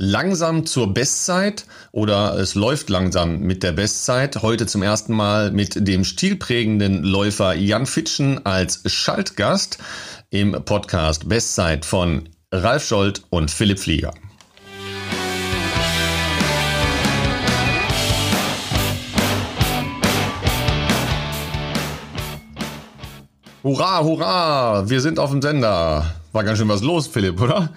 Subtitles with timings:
[0.00, 4.42] langsam zur Bestzeit oder es läuft langsam mit der Bestzeit.
[4.42, 9.78] Heute zum ersten Mal mit dem stilprägenden Läufer Jan Fitschen als Schaltgast
[10.30, 14.14] im Podcast Bestzeit von Ralf Scholz und Philipp Flieger.
[23.64, 26.14] Hurra, hurra, wir sind auf dem Sender.
[26.32, 27.70] War ganz schön was los, Philipp, oder?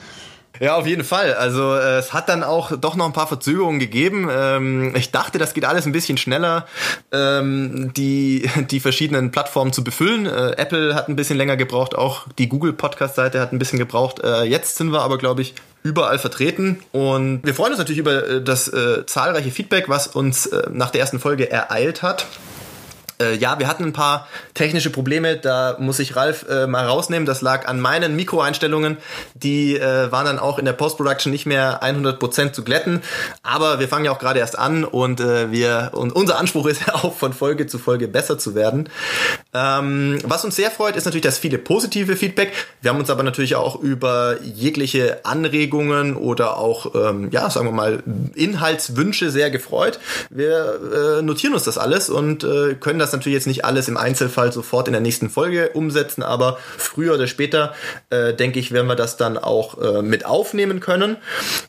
[0.61, 1.33] Ja, auf jeden Fall.
[1.33, 4.29] Also äh, es hat dann auch doch noch ein paar Verzögerungen gegeben.
[4.31, 6.67] Ähm, ich dachte, das geht alles ein bisschen schneller,
[7.11, 10.27] ähm, die, die verschiedenen Plattformen zu befüllen.
[10.27, 14.19] Äh, Apple hat ein bisschen länger gebraucht, auch die Google Podcast-Seite hat ein bisschen gebraucht.
[14.23, 18.27] Äh, jetzt sind wir aber, glaube ich, überall vertreten und wir freuen uns natürlich über
[18.27, 22.27] äh, das äh, zahlreiche Feedback, was uns äh, nach der ersten Folge ereilt hat.
[23.21, 27.25] Äh, ja, wir hatten ein paar technische Probleme, da muss ich Ralf äh, mal rausnehmen.
[27.25, 28.97] Das lag an meinen Mikroeinstellungen.
[29.35, 33.01] Die äh, waren dann auch in der Post-Production nicht mehr 100% zu glätten.
[33.43, 36.81] Aber wir fangen ja auch gerade erst an und äh, wir und unser Anspruch ist
[36.87, 38.89] ja auch von Folge zu Folge besser zu werden.
[39.53, 42.53] Ähm, was uns sehr freut, ist natürlich das viele positive Feedback.
[42.81, 47.73] Wir haben uns aber natürlich auch über jegliche Anregungen oder auch, ähm, ja, sagen wir
[47.73, 49.99] mal, Inhaltswünsche sehr gefreut.
[50.29, 53.87] Wir äh, notieren uns das alles und äh, können das das natürlich jetzt nicht alles
[53.87, 57.73] im Einzelfall sofort in der nächsten Folge umsetzen, aber früher oder später,
[58.09, 61.17] äh, denke ich, werden wir das dann auch äh, mit aufnehmen können.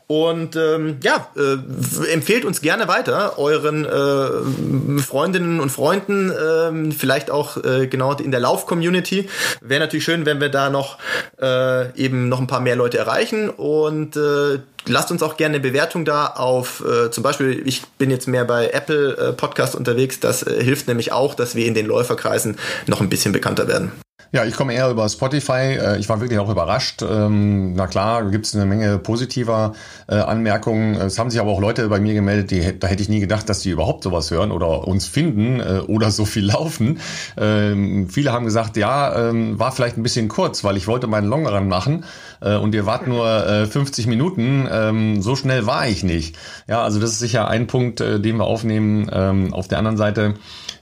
[0.07, 7.31] Und ähm, ja, äh, empfehlt uns gerne weiter euren äh, Freundinnen und Freunden, äh, vielleicht
[7.31, 9.29] auch äh, genau in der Lauf-Community.
[9.61, 10.97] Wäre natürlich schön, wenn wir da noch
[11.41, 15.61] äh, eben noch ein paar mehr Leute erreichen und äh, lasst uns auch gerne eine
[15.61, 20.19] Bewertung da auf, äh, zum Beispiel, ich bin jetzt mehr bei Apple äh, Podcast unterwegs,
[20.19, 23.91] das äh, hilft nämlich auch, dass wir in den Läuferkreisen noch ein bisschen bekannter werden.
[24.35, 25.77] Ja, ich komme eher über Spotify.
[25.79, 27.03] Äh, ich war wirklich auch überrascht.
[27.03, 29.73] Ähm, na klar, gibt es eine Menge positiver
[30.07, 30.95] äh, Anmerkungen.
[30.95, 33.47] Es haben sich aber auch Leute bei mir gemeldet, die, da hätte ich nie gedacht,
[33.47, 36.99] dass die überhaupt sowas hören oder uns finden äh, oder so viel laufen.
[37.37, 41.27] Ähm, viele haben gesagt, ja, ähm, war vielleicht ein bisschen kurz, weil ich wollte meinen
[41.27, 42.03] Longrun machen
[42.41, 45.21] und ihr wart nur 50 Minuten.
[45.21, 46.35] So schnell war ich nicht.
[46.67, 49.53] Ja, also das ist sicher ein Punkt, den wir aufnehmen.
[49.53, 50.33] Auf der anderen Seite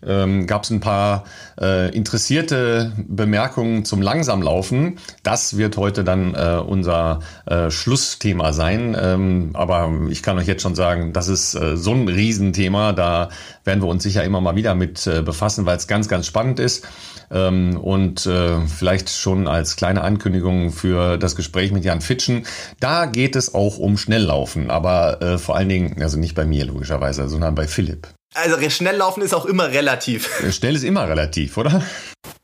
[0.06, 1.24] ähm, gab es ein paar
[1.60, 4.98] äh, interessierte Bemerkungen zum Langsamlaufen.
[5.24, 8.96] Das wird heute dann äh, unser äh, Schlussthema sein.
[9.00, 12.94] Ähm, aber ich kann euch jetzt schon sagen, das ist äh, so ein Riesenthema.
[12.94, 13.30] Da
[13.64, 16.60] werden wir uns sicher immer mal wieder mit äh, befassen, weil es ganz, ganz spannend
[16.60, 16.88] ist.
[17.32, 22.46] Ähm, und äh, vielleicht schon als kleine Ankündigung für das Gespräch mit Jan Fitschen.
[22.80, 26.66] Da geht es auch um Schnelllaufen, aber äh, vor allen Dingen, also nicht bei mir
[26.66, 28.08] logischerweise, sondern bei Philipp.
[28.34, 30.30] Also schnell laufen ist auch immer relativ.
[30.54, 31.84] Schnell ist immer relativ, oder?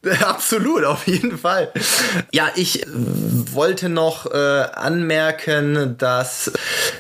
[0.22, 1.72] Absolut, auf jeden Fall.
[2.31, 4.38] Ja, ich wollte noch äh,
[4.75, 6.52] anmerken, dass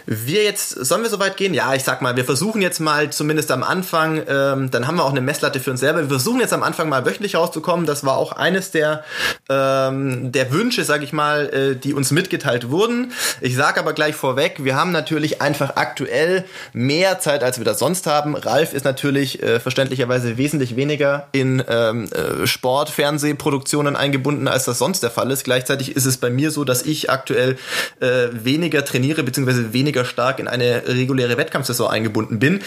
[0.05, 1.53] wir jetzt, sollen wir so weit gehen?
[1.53, 5.05] Ja, ich sag mal, wir versuchen jetzt mal zumindest am Anfang, ähm, dann haben wir
[5.05, 6.01] auch eine Messlatte für uns selber.
[6.01, 7.85] Wir versuchen jetzt am Anfang mal wöchentlich rauszukommen.
[7.85, 9.03] Das war auch eines der,
[9.47, 13.11] ähm, der Wünsche, sag ich mal, äh, die uns mitgeteilt wurden.
[13.41, 17.79] Ich sage aber gleich vorweg, wir haben natürlich einfach aktuell mehr Zeit, als wir das
[17.79, 18.35] sonst haben.
[18.35, 24.65] Ralf ist natürlich äh, verständlicherweise wesentlich weniger in ähm, äh, Sport Sport, Fernsehproduktionen eingebunden, als
[24.65, 25.43] das sonst der Fall ist.
[25.43, 27.57] Gleichzeitig ist es bei mir so, dass ich aktuell
[27.99, 32.61] äh, weniger trainiere beziehungsweise weniger stark in eine reguläre Wettkampfsaison eingebunden bin.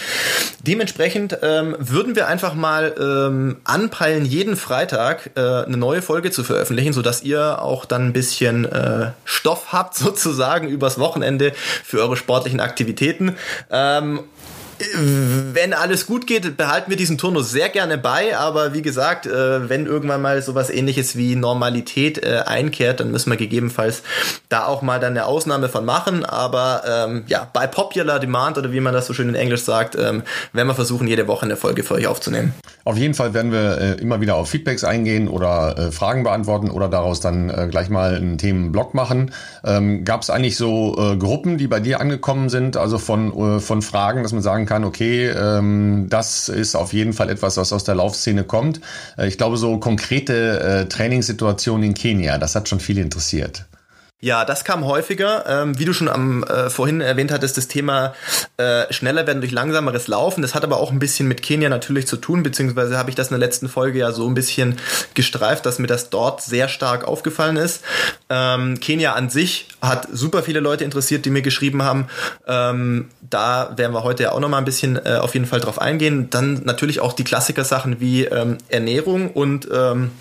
[0.59, 6.43] Dementsprechend ähm, würden wir einfach mal ähm, anpeilen, jeden Freitag äh, eine neue Folge zu
[6.43, 11.53] veröffentlichen, sodass ihr auch dann ein bisschen äh, Stoff habt sozusagen übers Wochenende
[11.83, 13.35] für eure sportlichen Aktivitäten.
[13.69, 14.21] Ähm,
[15.53, 19.69] wenn alles gut geht, behalten wir diesen Turnus sehr gerne bei, aber wie gesagt, äh,
[19.69, 24.03] wenn irgendwann mal sowas ähnliches wie Normalität äh, einkehrt, dann müssen wir gegebenenfalls
[24.49, 28.71] da auch mal dann eine Ausnahme von machen, aber ähm, ja, bei Popular Demand oder
[28.71, 31.55] wie man das so schön in Englisch sagt, ähm, werden wir versuchen, jede Woche eine
[31.55, 32.53] Folge für euch aufzunehmen.
[32.83, 36.71] Auf jeden Fall werden wir äh, immer wieder auf Feedbacks eingehen oder äh, Fragen beantworten
[36.71, 39.31] oder daraus dann äh, gleich mal einen Themenblock machen.
[39.63, 43.59] Ähm, Gab es eigentlich so äh, Gruppen, die bei dir angekommen sind, also von, äh,
[43.59, 47.73] von Fragen, dass man sagen kann, okay, ähm, das ist auf jeden Fall etwas, was
[47.73, 48.81] aus der Laufszene kommt.
[49.17, 53.65] Äh, ich glaube, so konkrete äh, Trainingssituationen in Kenia, das hat schon viele interessiert.
[54.23, 55.45] Ja, das kam häufiger.
[55.47, 58.13] Ähm, wie du schon am äh, vorhin erwähnt hattest, das Thema
[58.57, 60.43] äh, schneller werden durch langsameres Laufen.
[60.43, 63.29] Das hat aber auch ein bisschen mit Kenia natürlich zu tun, beziehungsweise habe ich das
[63.29, 64.77] in der letzten Folge ja so ein bisschen
[65.15, 67.83] gestreift, dass mir das dort sehr stark aufgefallen ist.
[68.29, 72.05] Ähm, Kenia an sich hat super viele Leute interessiert, die mir geschrieben haben.
[72.45, 75.61] Ähm, da werden wir heute ja auch noch mal ein bisschen äh, auf jeden Fall
[75.61, 76.29] drauf eingehen.
[76.29, 80.11] Dann natürlich auch die Klassiker-Sachen wie ähm, Ernährung und ähm,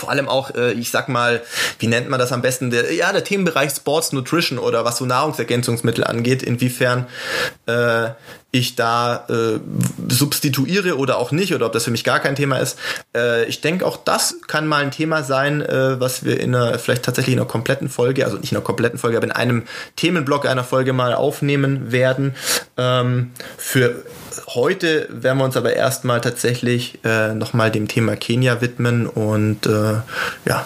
[0.00, 1.42] vor allem auch, äh, ich sag mal,
[1.78, 2.70] wie nennt man das am besten?
[2.70, 7.06] Der, ja, der Themenbereich Sports Nutrition oder was so Nahrungsergänzungsmittel angeht, inwiefern
[7.66, 8.10] äh,
[8.52, 9.60] ich da äh,
[10.08, 12.78] substituiere oder auch nicht oder ob das für mich gar kein Thema ist.
[13.16, 16.78] Äh, ich denke, auch das kann mal ein Thema sein, äh, was wir in einer,
[16.78, 19.64] vielleicht tatsächlich in einer kompletten Folge, also nicht in einer kompletten Folge, aber in einem
[19.96, 22.34] Themenblock einer Folge mal aufnehmen werden.
[22.76, 24.04] Ähm, für
[24.48, 29.94] heute werden wir uns aber erstmal tatsächlich äh, nochmal dem Thema Kenia widmen und äh,
[30.44, 30.64] ja,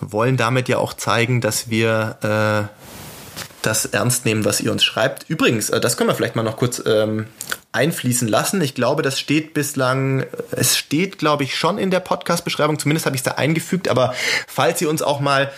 [0.00, 2.83] wollen damit ja auch zeigen, dass wir äh,
[3.66, 5.26] das ernst nehmen, was ihr uns schreibt.
[5.28, 7.26] Übrigens, äh, das können wir vielleicht mal noch kurz ähm,
[7.72, 8.60] einfließen lassen.
[8.60, 12.78] Ich glaube, das steht bislang, äh, es steht, glaube ich, schon in der Podcast-Beschreibung.
[12.78, 13.88] Zumindest habe ich es da eingefügt.
[13.88, 14.14] Aber
[14.46, 15.50] falls ihr uns auch mal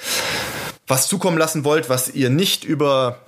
[0.87, 3.19] was zukommen lassen wollt, was ihr nicht über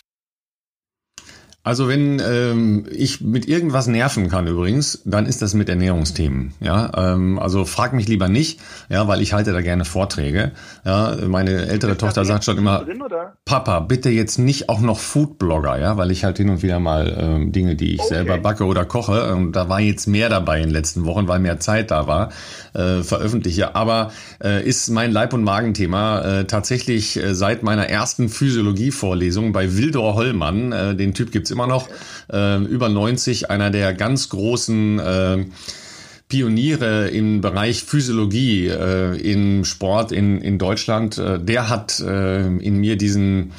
[1.67, 6.53] Also wenn ähm, ich mit irgendwas nerven kann übrigens, dann ist das mit Ernährungsthemen.
[6.61, 10.53] Ja, ähm, also frag mich lieber nicht, ja, weil ich halte da gerne Vorträge.
[10.85, 13.03] Ja, meine ältere Tochter sagt schon immer, drin,
[13.43, 17.13] Papa, bitte jetzt nicht auch noch Foodblogger, ja, weil ich halt hin und wieder mal
[17.19, 18.13] ähm, Dinge, die ich okay.
[18.13, 21.39] selber backe oder koche, und da war jetzt mehr dabei in den letzten Wochen, weil
[21.39, 22.29] mehr Zeit da war,
[22.75, 23.75] äh, veröffentliche.
[23.75, 24.11] Aber
[24.41, 30.15] äh, ist mein Leib- und Magenthema äh, tatsächlich äh, seit meiner ersten Physiologie-Vorlesung bei Wildor
[30.15, 31.89] Hollmann, äh, den Typ gibt's immer noch,
[32.31, 35.45] äh, über 90, einer der ganz großen äh,
[36.29, 41.17] Pioniere im Bereich Physiologie äh, im Sport in, in Deutschland.
[41.17, 43.53] Äh, der hat äh, in mir diesen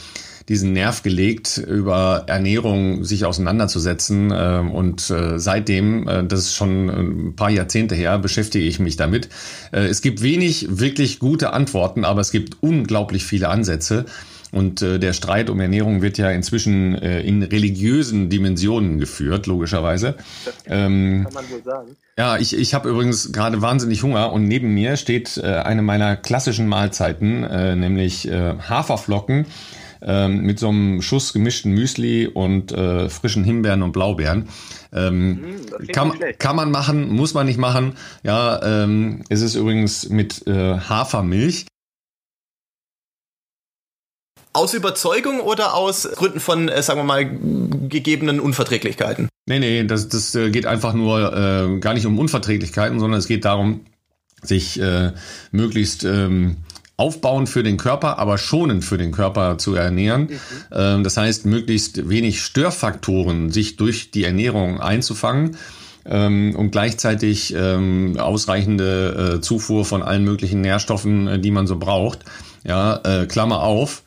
[0.48, 4.30] diesen Nerv gelegt, über Ernährung sich auseinanderzusetzen.
[4.30, 8.96] Äh, und äh, seitdem, äh, das ist schon ein paar Jahrzehnte her, beschäftige ich mich
[8.96, 9.28] damit.
[9.72, 14.06] Äh, es gibt wenig wirklich gute Antworten, aber es gibt unglaublich viele Ansätze.
[14.50, 20.16] Und äh, der Streit um Ernährung wird ja inzwischen äh, in religiösen Dimensionen geführt, logischerweise.
[20.44, 21.96] Das kann, ähm, kann man so sagen.
[22.16, 26.16] Ja, ich, ich habe übrigens gerade wahnsinnig Hunger und neben mir steht äh, eine meiner
[26.16, 29.46] klassischen Mahlzeiten, äh, nämlich äh, Haferflocken
[30.02, 34.48] äh, mit so einem Schuss gemischten Müsli und äh, frischen Himbeeren und Blaubeeren.
[34.92, 35.44] Ähm,
[35.78, 37.92] hm, kann, kann man machen, muss man nicht machen.
[38.22, 41.66] Ja, ähm, es ist übrigens mit äh, Hafermilch.
[44.58, 47.24] Aus Überzeugung oder aus Gründen von, äh, sagen wir mal,
[47.88, 49.28] gegebenen Unverträglichkeiten?
[49.46, 53.28] Nee, nee, das, das äh, geht einfach nur äh, gar nicht um Unverträglichkeiten, sondern es
[53.28, 53.82] geht darum,
[54.42, 55.12] sich äh,
[55.52, 56.56] möglichst ähm,
[56.96, 60.22] aufbauend für den Körper, aber schonend für den Körper zu ernähren.
[60.22, 60.38] Mhm.
[60.72, 65.56] Ähm, das heißt, möglichst wenig Störfaktoren sich durch die Ernährung einzufangen
[66.04, 71.78] ähm, und gleichzeitig ähm, ausreichende äh, Zufuhr von allen möglichen Nährstoffen, äh, die man so
[71.78, 72.24] braucht.
[72.64, 74.02] Ja, äh, Klammer auf,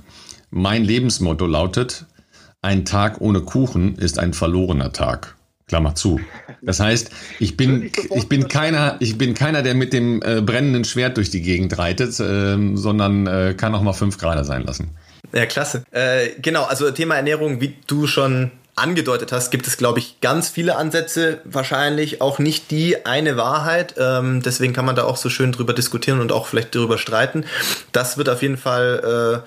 [0.51, 2.05] mein Lebensmotto lautet,
[2.61, 5.35] ein Tag ohne Kuchen ist ein verlorener Tag.
[5.67, 6.19] Klammer zu.
[6.61, 10.83] Das heißt, ich bin, ich bin keiner, ich bin keiner, der mit dem äh, brennenden
[10.83, 14.89] Schwert durch die Gegend reitet, äh, sondern äh, kann auch mal fünf Grad sein lassen.
[15.33, 15.83] Ja, klasse.
[15.91, 20.47] Äh, genau, also Thema Ernährung, wie du schon angedeutet hast, gibt es, glaube ich, ganz
[20.47, 23.95] viele Ansätze, wahrscheinlich auch nicht die eine Wahrheit.
[23.97, 27.45] Ähm, deswegen kann man da auch so schön drüber diskutieren und auch vielleicht drüber streiten.
[27.91, 29.43] Das wird auf jeden Fall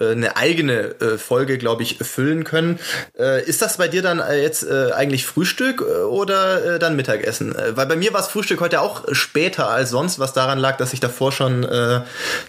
[0.00, 2.80] äh, äh eine eigene äh, Folge, glaube ich, füllen können.
[3.16, 7.54] Äh, ist das bei dir dann äh, jetzt äh, eigentlich Frühstück oder dann Mittagessen?
[7.74, 10.92] Weil bei mir war es Frühstück heute auch später als sonst, was daran lag, dass
[10.92, 12.00] ich davor schon äh,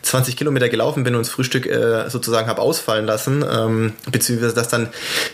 [0.01, 1.69] 20 Kilometer gelaufen bin und das Frühstück
[2.07, 4.89] sozusagen habe ausfallen lassen, ähm, beziehungsweise das dann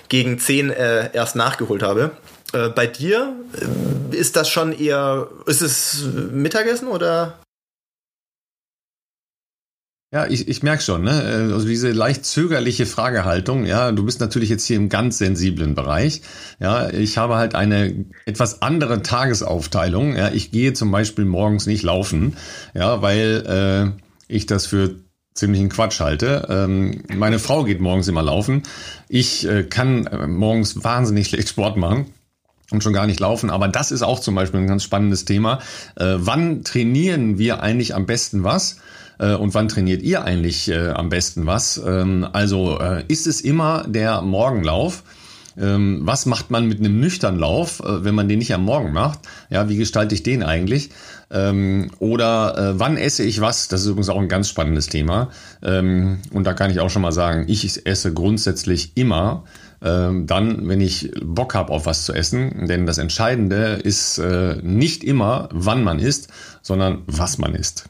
[0.09, 2.12] gegen 10 äh, erst nachgeholt habe.
[2.53, 3.36] Äh, bei dir
[4.12, 7.39] äh, ist das schon eher, ist es Mittagessen oder?
[10.13, 11.24] Ja, ich, ich merke schon, ne?
[11.24, 15.75] Äh, also diese leicht zögerliche Fragehaltung, ja, du bist natürlich jetzt hier im ganz sensiblen
[15.75, 16.22] Bereich.
[16.60, 20.15] Ja, ich habe halt eine etwas andere Tagesaufteilung.
[20.15, 22.38] Ja, ich gehe zum Beispiel morgens nicht laufen,
[22.74, 24.01] ja, weil äh,
[24.34, 24.95] ich das für
[25.35, 26.47] ziemlichen Quatsch halte.
[26.49, 28.63] Ähm, meine Frau geht morgens immer laufen.
[29.09, 32.07] Ich äh, kann äh, morgens wahnsinnig schlecht Sport machen
[32.71, 33.49] und schon gar nicht laufen.
[33.49, 35.59] Aber das ist auch zum Beispiel ein ganz spannendes Thema.
[35.97, 38.77] Äh, wann trainieren wir eigentlich am besten was?
[39.19, 41.81] Äh, und wann trainiert ihr eigentlich äh, am besten was?
[41.85, 45.03] Ähm, also äh, ist es immer der Morgenlauf?
[45.57, 48.91] Ähm, was macht man mit einem nüchternen Lauf, äh, wenn man den nicht am Morgen
[48.93, 49.19] macht?
[49.50, 50.89] Ja, wie gestalte ich den eigentlich?
[51.31, 53.67] Ähm, oder äh, wann esse ich was?
[53.67, 55.29] Das ist übrigens auch ein ganz spannendes Thema.
[55.63, 59.43] Ähm, und da kann ich auch schon mal sagen, ich esse grundsätzlich immer
[59.81, 62.67] ähm, dann, wenn ich Bock habe auf was zu essen.
[62.67, 66.29] Denn das Entscheidende ist äh, nicht immer, wann man isst,
[66.62, 67.89] sondern was man isst.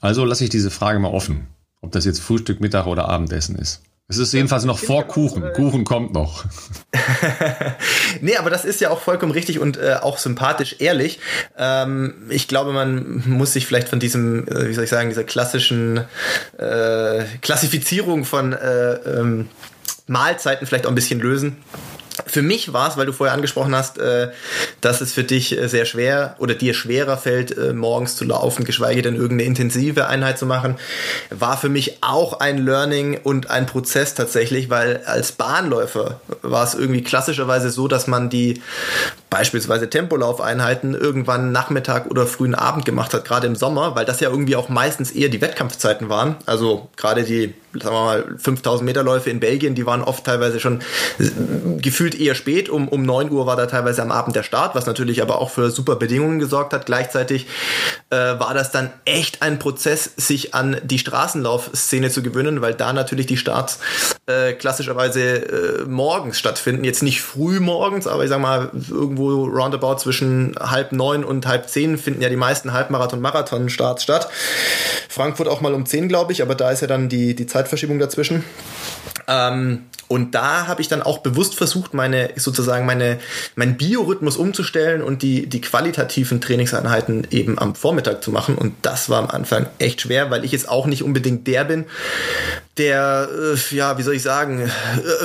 [0.00, 1.46] Also lasse ich diese Frage mal offen,
[1.80, 3.82] ob das jetzt Frühstück, Mittag oder Abendessen ist.
[4.08, 5.42] Es ist jedenfalls noch vor Kuchen.
[5.42, 6.44] Äh, Kuchen kommt noch.
[8.20, 11.18] nee, aber das ist ja auch vollkommen richtig und äh, auch sympathisch ehrlich.
[11.58, 15.24] Ähm, ich glaube, man muss sich vielleicht von diesem, äh, wie soll ich sagen, dieser
[15.24, 16.04] klassischen
[16.56, 19.48] äh, Klassifizierung von äh, ähm,
[20.06, 21.56] Mahlzeiten vielleicht auch ein bisschen lösen.
[22.24, 24.30] Für mich war es, weil du vorher angesprochen hast, äh,
[24.80, 28.64] dass es für dich äh, sehr schwer oder dir schwerer fällt, äh, morgens zu laufen,
[28.64, 30.76] geschweige denn irgendeine intensive Einheit zu machen,
[31.30, 36.74] war für mich auch ein Learning und ein Prozess tatsächlich, weil als Bahnläufer war es
[36.74, 38.62] irgendwie klassischerweise so, dass man die
[39.30, 44.30] beispielsweise Tempolaufeinheiten irgendwann Nachmittag oder frühen Abend gemacht hat, gerade im Sommer, weil das ja
[44.30, 46.36] irgendwie auch meistens eher die Wettkampfzeiten waren.
[46.46, 50.60] Also gerade die, sagen wir mal, 5000 Meter Läufe in Belgien, die waren oft teilweise
[50.60, 50.80] schon
[51.78, 52.68] gefühlt eher spät.
[52.68, 55.50] Um, um 9 Uhr war da teilweise am Abend der Start, was natürlich aber auch
[55.50, 56.86] für super Bedingungen gesorgt hat.
[56.86, 57.46] Gleichzeitig
[58.10, 62.92] äh, war das dann echt ein Prozess, sich an die Straßenlaufszene zu gewöhnen, weil da
[62.92, 63.80] natürlich die Starts
[64.26, 66.82] äh, klassischerweise äh, morgens stattfinden.
[66.82, 71.68] Jetzt nicht früh morgens, aber ich sag mal, irgendwo roundabout zwischen halb neun und halb
[71.68, 74.28] zehn finden ja die meisten Halbmarathon-Marathon-Starts statt.
[75.08, 78.00] Frankfurt auch mal um zehn, glaube ich, aber da ist ja dann die, die Zeitverschiebung
[78.00, 78.44] dazwischen.
[79.28, 83.18] Ähm, und da habe ich dann auch bewusst versucht, meine sozusagen meine
[83.56, 88.56] mein Biorhythmus umzustellen und die die qualitativen Trainingseinheiten eben am Vormittag zu machen.
[88.56, 91.86] Und das war am Anfang echt schwer, weil ich jetzt auch nicht unbedingt der bin,
[92.78, 94.70] der äh, ja wie soll ich sagen äh,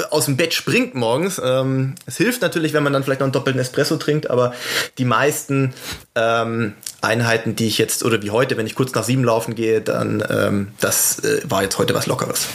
[0.10, 1.42] aus dem Bett springt morgens.
[1.44, 4.54] Ähm, es hilft natürlich, wenn man dann vielleicht noch einen doppelten Espresso trinkt, aber
[4.98, 5.74] die meisten
[6.16, 9.82] ähm, Einheiten, die ich jetzt oder wie heute, wenn ich kurz nach sieben laufen gehe,
[9.82, 12.48] dann ähm, das äh, war jetzt heute was Lockeres.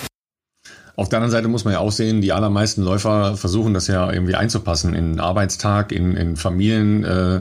[0.96, 4.10] Auf der anderen Seite muss man ja auch sehen, die allermeisten Läufer versuchen das ja
[4.10, 7.04] irgendwie einzupassen in Arbeitstag, in, in Familien.
[7.04, 7.40] Äh,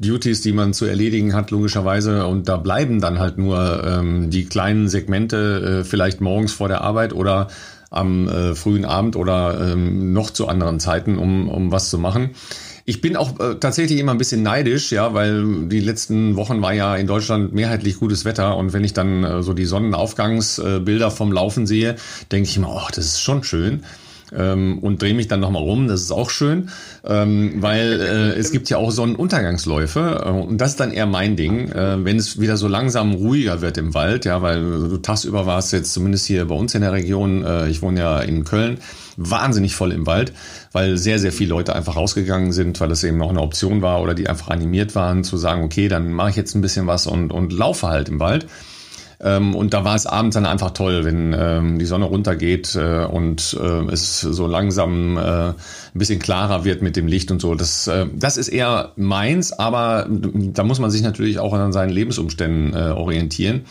[0.00, 2.26] Duties, die man zu erledigen hat, logischerweise.
[2.26, 6.80] Und da bleiben dann halt nur ähm, die kleinen Segmente, äh, vielleicht morgens vor der
[6.80, 7.48] Arbeit oder
[7.90, 12.30] am äh, frühen Abend oder ähm, noch zu anderen Zeiten, um, um was zu machen.
[12.86, 16.74] Ich bin auch äh, tatsächlich immer ein bisschen neidisch, ja, weil die letzten Wochen war
[16.74, 21.32] ja in Deutschland mehrheitlich gutes Wetter und wenn ich dann äh, so die Sonnenaufgangsbilder vom
[21.32, 21.96] Laufen sehe,
[22.30, 23.84] denke ich immer, oh, das ist schon schön
[24.36, 25.88] ähm, und drehe mich dann nochmal rum.
[25.88, 26.70] Das ist auch schön,
[27.04, 31.36] ähm, weil äh, es gibt ja auch Sonnenuntergangsläufe äh, und das ist dann eher mein
[31.36, 35.46] Ding, äh, wenn es wieder so langsam ruhiger wird im Wald, ja, weil du tagsüber
[35.46, 38.78] warst jetzt zumindest hier bei uns in der Region, äh, ich wohne ja in Köln,
[39.16, 40.32] wahnsinnig voll im Wald,
[40.72, 44.02] weil sehr, sehr viele Leute einfach rausgegangen sind, weil das eben noch eine Option war
[44.02, 47.06] oder die einfach animiert waren zu sagen, okay, dann mache ich jetzt ein bisschen was
[47.06, 48.46] und, und laufe halt im Wald.
[49.24, 53.06] Ähm, und da war es abends dann einfach toll, wenn ähm, die Sonne runtergeht äh,
[53.06, 55.54] und äh, es so langsam äh, ein
[55.94, 57.54] bisschen klarer wird mit dem Licht und so.
[57.54, 61.90] Das, äh, das ist eher meins, aber da muss man sich natürlich auch an seinen
[61.90, 63.62] Lebensumständen äh, orientieren.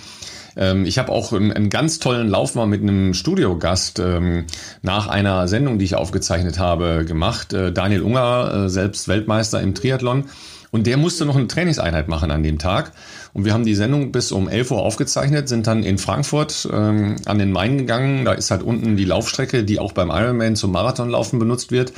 [0.56, 4.46] Ähm, ich habe auch einen, ganz tollen Lauf mal mit einem Studiogast ähm,
[4.82, 7.54] nach einer Sendung, die ich aufgezeichnet habe, gemacht.
[7.54, 10.26] Äh, Daniel Unger, äh, selbst Weltmeister im Triathlon.
[10.74, 12.94] Und der musste noch eine Trainingseinheit machen an dem Tag.
[13.32, 17.18] Und wir haben die Sendung bis um 11 Uhr aufgezeichnet, sind dann in Frankfurt ähm,
[17.26, 18.26] an den Main gegangen.
[18.26, 21.94] Da ist halt unten die Laufstrecke, die auch beim Ironman zum Marathonlaufen benutzt wird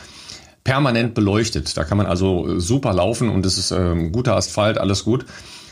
[0.65, 1.77] permanent beleuchtet.
[1.77, 5.25] Da kann man also super laufen und es ist ähm, guter Asphalt, alles gut.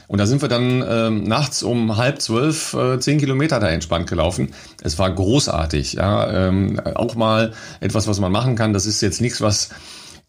[0.08, 4.08] Und da sind wir dann ähm, nachts um halb zwölf äh, zehn Kilometer da entspannt
[4.08, 4.54] gelaufen.
[4.84, 5.94] Es war großartig.
[5.94, 8.74] Ja, ähm, auch mal etwas, was man machen kann.
[8.74, 9.72] Das ist jetzt nichts, was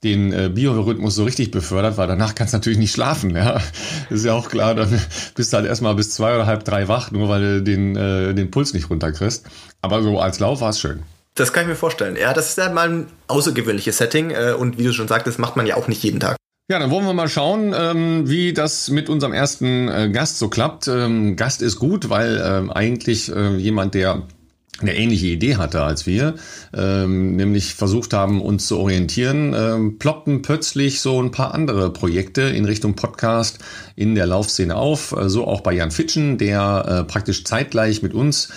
[0.04, 3.34] den äh, Biorhythmus so richtig befördert, weil danach kannst du natürlich nicht schlafen.
[3.34, 3.60] Ja,
[4.10, 4.74] ist ja auch klar.
[4.74, 5.00] Dann
[5.34, 8.34] bist du halt erstmal bis zwei oder halb drei wach, nur weil du den äh,
[8.34, 9.46] den Puls nicht runterkriegst.
[9.82, 11.02] Aber so als Lauf war es schön.
[11.34, 12.16] Das kann ich mir vorstellen.
[12.16, 15.56] Ja, das ist ja mal ein außergewöhnliches Setting äh, und wie du schon sagtest, macht
[15.56, 16.36] man ja auch nicht jeden Tag.
[16.70, 20.48] Ja, dann wollen wir mal schauen, ähm, wie das mit unserem ersten äh, Gast so
[20.48, 20.88] klappt.
[20.88, 24.22] Ähm, Gast ist gut, weil äh, eigentlich äh, jemand, der
[24.80, 26.34] eine ähnliche Idee hatte als wir,
[26.76, 32.42] ähm, nämlich versucht haben, uns zu orientieren, ähm, ploppten plötzlich so ein paar andere Projekte
[32.42, 33.58] in Richtung Podcast
[33.94, 35.12] in der Laufszene auf.
[35.12, 38.48] Äh, so auch bei Jan Fitschen, der äh, praktisch zeitgleich mit uns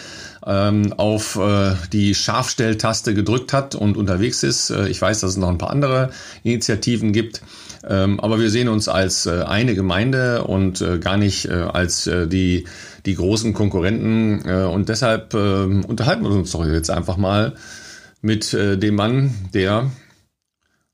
[0.48, 4.70] ähm, auf äh, die Scharfstelltaste gedrückt hat und unterwegs ist.
[4.70, 6.10] Äh, ich weiß, dass es noch ein paar andere
[6.44, 7.42] Initiativen gibt.
[7.88, 12.08] Ähm, aber wir sehen uns als äh, eine Gemeinde und äh, gar nicht äh, als
[12.08, 12.66] äh, die,
[13.08, 14.48] die großen Konkurrenten.
[14.48, 17.56] Äh, und deshalb äh, unterhalten wir uns doch jetzt einfach mal
[18.22, 19.90] mit äh, dem Mann, der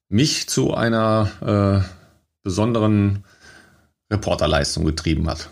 [0.08, 1.89] mich zu einer äh,
[2.43, 3.25] besonderen
[4.12, 5.50] Reporterleistung getrieben hat.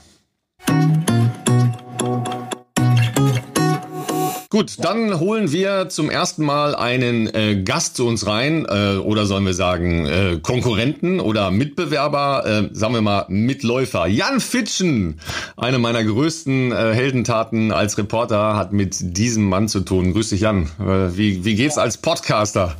[4.61, 9.25] Gut, dann holen wir zum ersten Mal einen äh, Gast zu uns rein, äh, oder
[9.25, 14.05] sollen wir sagen äh, Konkurrenten oder Mitbewerber, äh, sagen wir mal Mitläufer.
[14.05, 15.19] Jan Fitschen,
[15.57, 20.13] eine meiner größten äh, Heldentaten als Reporter, hat mit diesem Mann zu tun.
[20.13, 20.69] Grüß dich, Jan.
[20.79, 22.75] Äh, wie, wie geht's als Podcaster?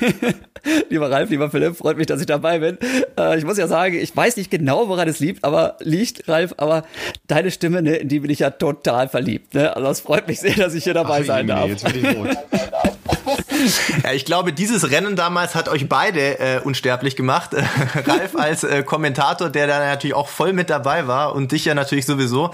[0.90, 2.78] lieber Ralf, lieber Philipp, freut mich, dass ich dabei bin.
[3.18, 6.54] Äh, ich muss ja sagen, ich weiß nicht genau, woran es liegt, aber liegt, Ralf,
[6.58, 6.84] aber
[7.26, 9.54] deine Stimme, ne, in die bin ich ja total verliebt.
[9.54, 9.74] Ne?
[9.74, 11.68] Also es freut mich sehr, dass ich hier dabei Ach, sein darf.
[11.68, 12.28] Jetzt bin ich rot.
[14.02, 17.50] Ja, ich glaube, dieses Rennen damals hat euch beide äh, unsterblich gemacht.
[17.94, 21.74] Ralf als äh, Kommentator, der da natürlich auch voll mit dabei war und dich ja
[21.74, 22.50] natürlich sowieso.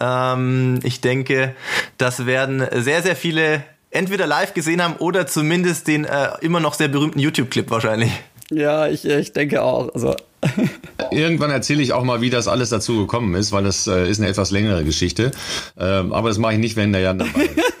[0.00, 1.54] Ähm, ich denke,
[1.98, 6.74] das werden sehr, sehr viele entweder live gesehen haben oder zumindest den äh, immer noch
[6.74, 8.12] sehr berühmten YouTube-Clip wahrscheinlich.
[8.50, 9.94] Ja, ich, ich denke auch.
[9.94, 10.14] Also.
[11.10, 14.20] Irgendwann erzähle ich auch mal, wie das alles dazu gekommen ist, weil das äh, ist
[14.20, 15.30] eine etwas längere Geschichte.
[15.78, 17.72] Ähm, aber das mache ich nicht, wenn der Jan dabei ist.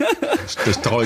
[0.42, 0.56] Das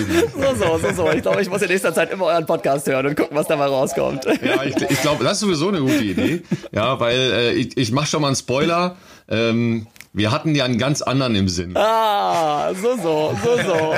[0.08, 0.32] nicht.
[0.34, 1.10] So, so, so, so.
[1.12, 3.66] Ich glaube, ich muss in nächster Zeit immer euren Podcast hören und gucken, was dabei
[3.66, 4.24] rauskommt.
[4.24, 6.42] Ja, ich, ich glaube, das ist sowieso eine gute Idee.
[6.72, 8.96] Ja, weil äh, ich, ich mache schon mal einen Spoiler.
[9.28, 11.76] Ähm, wir hatten ja einen ganz anderen im Sinn.
[11.76, 13.94] Ah, so, so, so, so.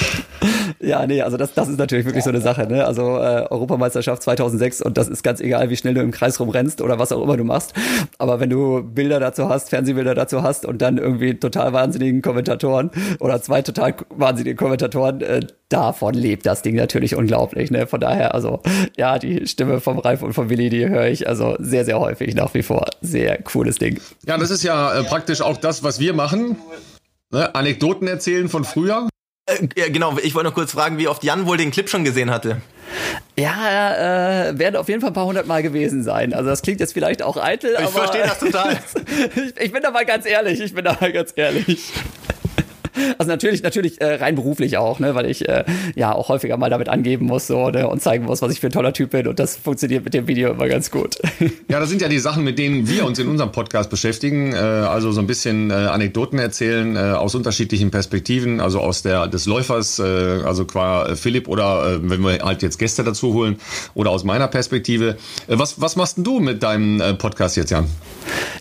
[0.83, 2.65] Ja, nee, also das, das ist natürlich wirklich so eine Sache.
[2.65, 2.85] Ne?
[2.85, 6.81] Also äh, Europameisterschaft 2006 und das ist ganz egal, wie schnell du im Kreis rumrennst
[6.81, 7.73] oder was auch immer du machst.
[8.17, 12.89] Aber wenn du Bilder dazu hast, Fernsehbilder dazu hast und dann irgendwie total wahnsinnigen Kommentatoren
[13.19, 17.69] oder zwei total wahnsinnige Kommentatoren, äh, davon lebt das Ding natürlich unglaublich.
[17.69, 17.85] Ne?
[17.85, 18.61] Von daher, also
[18.97, 22.33] ja, die Stimme vom Ralf und vom Willi, die höre ich also sehr, sehr häufig
[22.33, 22.87] nach wie vor.
[23.01, 23.99] Sehr cooles Ding.
[24.25, 26.57] Ja, das ist ja äh, praktisch auch das, was wir machen.
[27.31, 27.53] Ne?
[27.53, 29.10] Anekdoten erzählen von früher.
[29.59, 32.03] Äh, ja, genau, ich wollte noch kurz fragen, wie oft Jan wohl den Clip schon
[32.03, 32.61] gesehen hatte.
[33.37, 36.33] Ja, äh, werden auf jeden Fall ein paar hundert Mal gewesen sein.
[36.33, 37.87] Also das klingt jetzt vielleicht auch eitel, ich aber...
[37.87, 38.79] Ich verstehe das total.
[39.35, 41.91] ich, ich bin da mal ganz ehrlich, ich bin da mal ganz ehrlich.
[43.17, 45.63] Also natürlich, natürlich äh, rein beruflich auch, ne, weil ich äh,
[45.95, 48.67] ja auch häufiger mal damit angeben muss so, ne, und zeigen muss, was ich für
[48.67, 49.27] ein toller Typ bin.
[49.27, 51.17] Und das funktioniert mit dem Video immer ganz gut.
[51.67, 54.51] Ja, das sind ja die Sachen, mit denen wir uns in unserem Podcast beschäftigen.
[54.53, 59.27] Äh, also so ein bisschen äh, Anekdoten erzählen äh, aus unterschiedlichen Perspektiven, also aus der
[59.27, 63.57] des Läufers, äh, also qua Philipp oder wenn wir halt jetzt Gäste dazu holen
[63.93, 65.17] oder aus meiner Perspektive.
[65.47, 67.85] Was, was machst denn du mit deinem Podcast jetzt, Jan?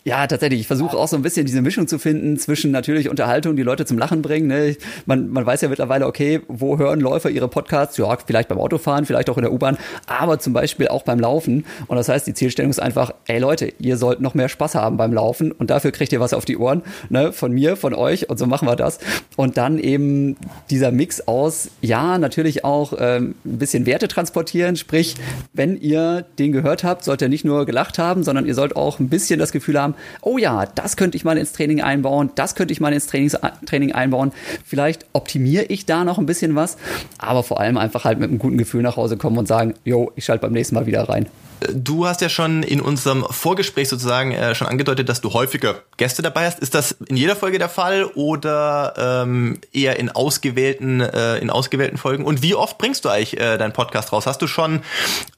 [0.04, 0.60] Ja, tatsächlich.
[0.60, 3.84] Ich versuche auch so ein bisschen diese Mischung zu finden zwischen natürlich Unterhaltung, die Leute
[3.84, 4.46] zum Lachen bringen.
[4.46, 4.76] Ne?
[5.06, 7.96] Man, man weiß ja mittlerweile, okay, wo hören Läufer ihre Podcasts?
[7.96, 11.64] Ja, vielleicht beim Autofahren, vielleicht auch in der U-Bahn, aber zum Beispiel auch beim Laufen.
[11.86, 14.96] Und das heißt, die Zielstellung ist einfach, ey Leute, ihr sollt noch mehr Spaß haben
[14.96, 17.32] beim Laufen und dafür kriegt ihr was auf die Ohren, ne?
[17.32, 18.98] von mir, von euch und so machen wir das.
[19.36, 20.36] Und dann eben
[20.70, 25.14] dieser Mix aus, ja, natürlich auch ähm, ein bisschen Werte transportieren, sprich,
[25.52, 28.98] wenn ihr den gehört habt, sollt ihr nicht nur gelacht haben, sondern ihr sollt auch
[28.98, 32.54] ein bisschen das Gefühl haben, oh ja, das könnte ich mal ins Training einbauen, das
[32.54, 34.09] könnte ich mal ins Trainings Training einbauen.
[34.64, 36.76] Vielleicht optimiere ich da noch ein bisschen was,
[37.18, 40.12] aber vor allem einfach halt mit einem guten Gefühl nach Hause kommen und sagen, yo,
[40.16, 41.26] ich schalte beim nächsten Mal wieder rein.
[41.72, 46.22] Du hast ja schon in unserem Vorgespräch sozusagen äh, schon angedeutet, dass du häufiger Gäste
[46.22, 46.58] dabei hast.
[46.60, 48.94] Ist das in jeder Folge der Fall oder
[49.24, 52.24] ähm, eher in ausgewählten äh, in ausgewählten Folgen?
[52.24, 54.26] Und wie oft bringst du eigentlich äh, deinen Podcast raus?
[54.26, 54.80] Hast du schon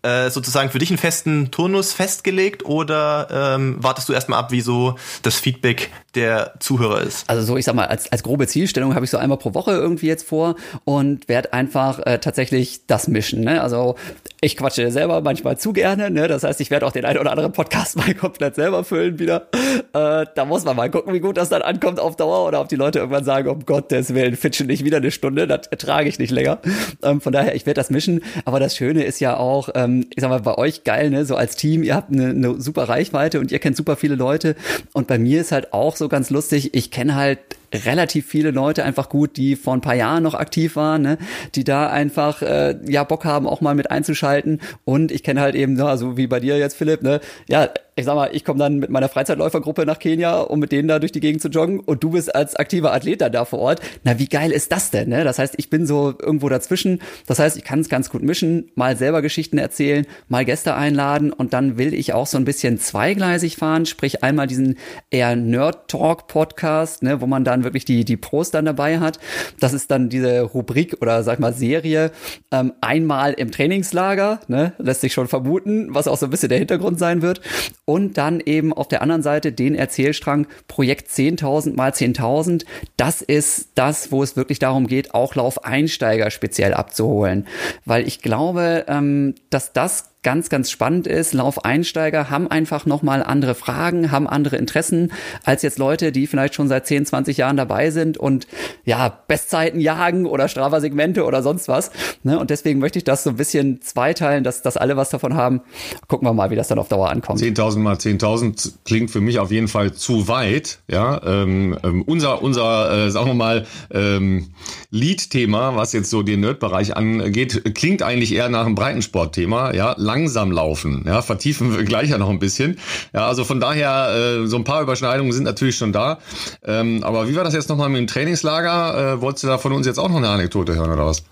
[0.03, 4.61] äh, sozusagen für dich einen festen Turnus festgelegt oder ähm, wartest du erstmal ab, wie
[4.61, 7.29] so das Feedback der Zuhörer ist?
[7.29, 9.73] Also so, ich sag mal, als, als grobe Zielstellung habe ich so einmal pro Woche
[9.73, 10.55] irgendwie jetzt vor
[10.85, 13.41] und werde einfach äh, tatsächlich das mischen.
[13.41, 13.61] Ne?
[13.61, 13.97] Also
[14.41, 16.29] ich quatsche selber manchmal zu gerne Ne?
[16.29, 19.49] Das heißt, ich werde auch den einen oder anderen Podcast mal komplett selber füllen wieder.
[19.93, 22.69] Äh, da muss man mal gucken, wie gut das dann ankommt auf Dauer oder ob
[22.69, 26.19] die Leute irgendwann sagen, um Gottes Willen, fitschen nicht wieder eine Stunde, das ertrage ich
[26.19, 26.59] nicht länger.
[27.03, 28.23] Ähm, von daher, ich werde das mischen.
[28.45, 31.25] Aber das Schöne ist ja auch, ähm, ich sag mal, bei euch geil, ne?
[31.25, 34.57] so als Team, ihr habt eine, eine super Reichweite und ihr kennt super viele Leute.
[34.93, 37.39] Und bei mir ist halt auch so ganz lustig, ich kenne halt
[37.73, 41.19] relativ viele Leute einfach gut, die vor ein paar Jahren noch aktiv waren, ne?
[41.55, 44.61] die da einfach äh, ja Bock haben, auch mal mit einzuschalten.
[44.85, 48.15] Und ich kenne halt eben, also wie bei dir jetzt, Philipp, ne, ja, ich sag
[48.15, 51.21] mal, ich komme dann mit meiner Freizeitläufergruppe nach Kenia, um mit denen da durch die
[51.21, 53.81] Gegend zu joggen und du bist als aktiver Athlet da vor Ort.
[54.03, 55.11] Na, wie geil ist das denn?
[55.11, 55.25] Ne?
[55.25, 57.01] Das heißt, ich bin so irgendwo dazwischen.
[57.27, 61.33] Das heißt, ich kann es ganz gut mischen, mal selber Geschichten erzählen, mal Gäste einladen
[61.33, 64.79] und dann will ich auch so ein bisschen zweigleisig fahren, sprich einmal diesen
[65.11, 69.19] eher Nerd-Talk-Podcast, ne, wo man dann wirklich die, die Pros dann dabei hat.
[69.61, 72.11] Das ist dann diese Rubrik oder sag mal Serie,
[72.53, 76.59] ähm, einmal im Trainingslager, ne, lässt sich schon vermuten, was auch so ein bisschen der
[76.59, 77.43] Hintergrund sein wird.
[77.85, 82.65] Und dann eben auf der anderen Seite den Erzählstrang Projekt 10.000 mal 10.000.
[82.97, 87.47] Das ist das, wo es wirklich darum geht, auch Laufeinsteiger speziell abzuholen.
[87.85, 91.35] Weil ich glaube, ähm, dass das ganz, ganz spannend ist.
[91.35, 95.13] Laufeinsteiger haben einfach nochmal andere Fragen, haben andere Interessen
[95.45, 98.47] als jetzt Leute, die vielleicht schon seit 10, 20 Jahren dabei sind und
[98.85, 101.91] ja, Bestzeiten jagen oder Strava-Segmente oder sonst was.
[102.23, 102.39] Ne?
[102.39, 105.61] Und deswegen möchte ich das so ein bisschen zweiteilen, dass, dass alle was davon haben.
[106.07, 107.41] Gucken wir mal, wie das dann auf Dauer ankommt.
[107.41, 110.79] 10.000 mal 10.000 klingt für mich auf jeden Fall zu weit.
[110.89, 114.51] Ja, ähm, ähm, unser, unser, äh, sagen wir mal, ähm,
[114.91, 119.75] Lead-Thema, was jetzt so den Nerd-Bereich angeht, klingt eigentlich eher nach einem Breitensport-Thema.
[119.75, 121.05] Ja, langsam laufen.
[121.07, 122.77] Ja, vertiefen wir gleich ja noch ein bisschen.
[123.15, 126.19] Ja, also von daher, äh, so ein paar Überschneidungen sind natürlich schon da.
[126.65, 129.15] Ähm, aber wie war das jetzt nochmal mit dem Trainingslager?
[129.15, 131.25] Äh, wolltest du da von uns jetzt auch noch eine Anekdote hören oder was?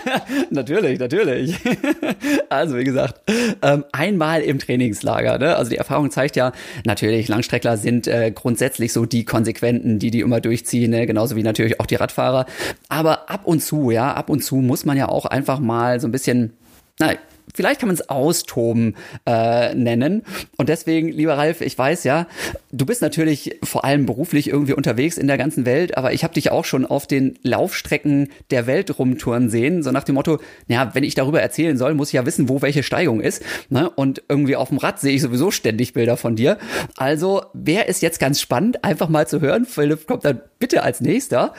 [0.50, 1.56] natürlich, natürlich.
[2.50, 3.20] also wie gesagt,
[3.62, 5.38] ähm, einmal im Trainingslager.
[5.38, 5.56] Ne?
[5.56, 6.52] Also die Erfahrung zeigt ja,
[6.84, 11.06] natürlich, Langstreckler sind äh, grundsätzlich so die Konsequenten, die die immer durchziehen, ne?
[11.06, 12.44] genauso wie natürlich auch die Radfahrer.
[12.90, 16.08] Aber ab und zu, ja, ab und zu muss man ja auch einfach mal so
[16.08, 16.52] ein bisschen,
[16.98, 17.12] na,
[17.58, 18.94] vielleicht kann man es Austoben
[19.26, 20.22] äh, nennen.
[20.58, 22.28] Und deswegen, lieber Ralf, ich weiß ja,
[22.70, 26.34] du bist natürlich vor allem beruflich irgendwie unterwegs in der ganzen Welt, aber ich habe
[26.34, 30.94] dich auch schon auf den Laufstrecken der Welt rumtouren sehen, so nach dem Motto, ja,
[30.94, 33.42] wenn ich darüber erzählen soll, muss ich ja wissen, wo welche Steigung ist.
[33.70, 33.90] Ne?
[33.90, 36.58] Und irgendwie auf dem Rad sehe ich sowieso ständig Bilder von dir.
[36.96, 39.64] Also wäre es jetzt ganz spannend, einfach mal zu hören.
[39.64, 41.54] Philipp kommt dann bitte als nächster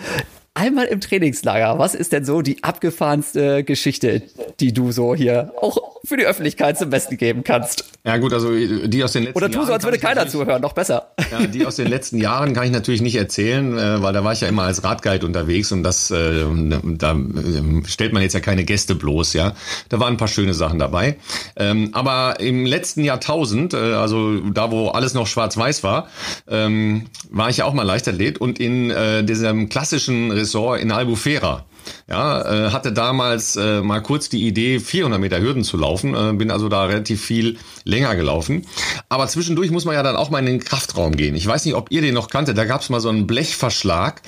[0.60, 1.80] einmal im Trainingslager.
[1.80, 4.22] Was ist denn so die abgefahrenste Geschichte,
[4.60, 7.86] die du so hier auch für die Öffentlichkeit zum Besten geben kannst?
[8.06, 10.74] Ja gut, also die aus den letzten Oder tu so, als würde keiner zuhören, noch
[10.74, 11.12] besser.
[11.32, 14.34] Ja, die aus den letzten Jahren kann ich natürlich nicht erzählen, äh, weil da war
[14.34, 16.46] ich ja immer als Radguide unterwegs und das, äh,
[16.84, 19.54] da äh, stellt man jetzt ja keine Gäste bloß, ja.
[19.90, 21.18] Da waren ein paar schöne Sachen dabei.
[21.56, 26.08] Ähm, aber im letzten Jahrtausend, also da, wo alles noch schwarz-weiß war,
[26.48, 28.94] ähm, war ich ja auch mal Leichtathlet und in
[29.26, 31.66] diesem klassischen Ressort in Albufera.
[32.10, 36.34] Ja, äh, hatte damals äh, mal kurz die Idee, 400 Meter Hürden zu laufen, äh,
[36.34, 38.66] bin also da relativ viel länger gelaufen.
[39.10, 41.36] Aber zwischendurch muss man ja dann auch mal in den Kraftraum gehen.
[41.36, 42.58] Ich weiß nicht, ob ihr den noch kanntet.
[42.58, 44.22] Da gab es mal so einen Blechverschlag,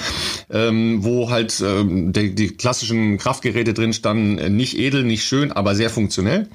[0.50, 4.56] ähm, wo halt ähm, die, die klassischen Kraftgeräte drin standen.
[4.56, 6.50] Nicht edel, nicht schön, aber sehr funktionell.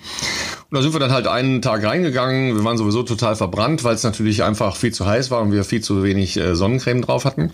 [0.71, 2.57] Und da sind wir dann halt einen Tag reingegangen.
[2.57, 5.65] Wir waren sowieso total verbrannt, weil es natürlich einfach viel zu heiß war und wir
[5.65, 7.53] viel zu wenig äh, Sonnencreme drauf hatten.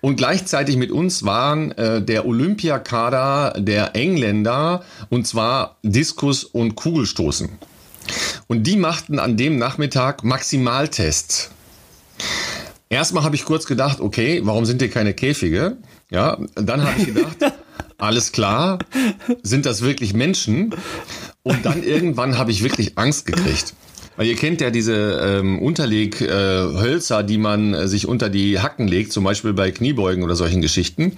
[0.00, 2.26] Und gleichzeitig mit uns waren äh, der
[2.56, 7.50] Olympiakader der Engländer und zwar Diskus und Kugelstoßen.
[8.46, 11.50] Und die machten an dem Nachmittag Maximaltests.
[12.88, 15.76] Erstmal habe ich kurz gedacht, okay, warum sind hier keine Käfige?
[16.10, 17.36] Ja, dann habe ich gedacht,
[17.98, 18.78] alles klar,
[19.42, 20.74] sind das wirklich Menschen?
[21.42, 23.74] Und dann irgendwann habe ich wirklich Angst gekriegt.
[24.16, 28.88] Weil ihr kennt ja diese ähm, Unterleghölzer, äh, die man äh, sich unter die Hacken
[28.88, 31.16] legt, zum Beispiel bei Kniebeugen oder solchen Geschichten.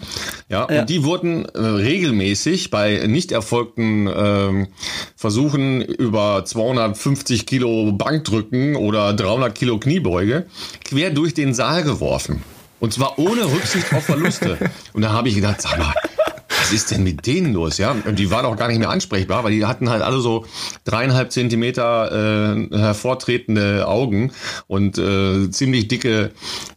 [0.49, 0.81] Ja, ja.
[0.81, 4.69] und die wurden äh, regelmäßig bei nicht erfolgten ähm,
[5.17, 10.47] Versuchen über 250 Kilo Bankdrücken oder 300 Kilo Kniebeuge
[10.85, 12.43] quer durch den Saal geworfen.
[12.81, 14.59] Und zwar ohne Rücksicht auf Verluste.
[14.93, 15.93] Und da habe ich gedacht, sag mal,
[16.69, 17.79] was ist denn mit denen los?
[17.79, 20.45] Ja, und die waren auch gar nicht mehr ansprechbar, weil die hatten halt alle so
[20.85, 24.33] dreieinhalb Zentimeter äh, hervortretende Augen
[24.67, 26.31] und äh, ziemlich dicke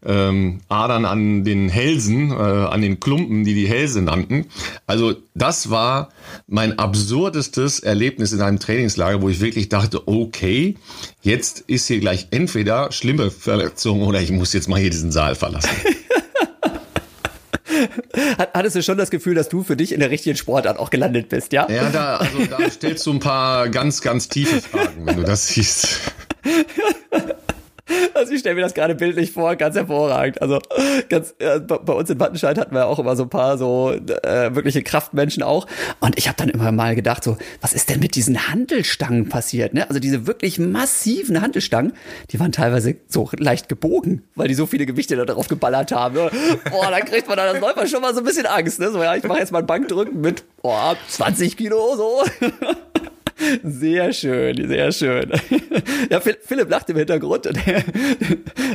[0.05, 4.45] ähm, Adern an den Hälsen, äh, an den Klumpen, die die Hälse nannten.
[4.87, 6.09] Also das war
[6.47, 10.77] mein absurdestes Erlebnis in einem Trainingslager, wo ich wirklich dachte, okay,
[11.21, 15.35] jetzt ist hier gleich entweder schlimme Verletzung oder ich muss jetzt mal hier diesen Saal
[15.35, 15.69] verlassen.
[18.53, 21.29] Hattest du schon das Gefühl, dass du für dich in der richtigen Sportart auch gelandet
[21.29, 21.69] bist, ja?
[21.69, 25.47] Ja, da, also, da stellst du ein paar ganz, ganz tiefe Fragen, wenn du das
[25.47, 25.99] siehst.
[28.13, 30.41] Also ich stelle mir das gerade bildlich vor, ganz hervorragend.
[30.41, 30.59] Also
[31.09, 34.53] ganz äh, bei uns in Wattenscheid hatten wir auch immer so ein paar so äh,
[34.55, 35.67] wirkliche Kraftmenschen auch.
[35.99, 39.73] Und ich habe dann immer mal gedacht, so, was ist denn mit diesen Handelstangen passiert?
[39.73, 39.87] Ne?
[39.87, 41.93] Also diese wirklich massiven Handelstangen,
[42.31, 46.15] die waren teilweise so leicht gebogen, weil die so viele Gewichte da drauf geballert haben.
[46.15, 48.79] Boah, dann kriegt man dann als Läufer schon mal so ein bisschen Angst.
[48.79, 48.91] Ne?
[48.91, 52.23] So, ja, ich mache jetzt mal ein Bankdrücken mit boah, 20 Kilo so.
[53.63, 55.31] Sehr schön, sehr schön.
[56.09, 57.49] Ja, Philipp lacht im Hintergrund.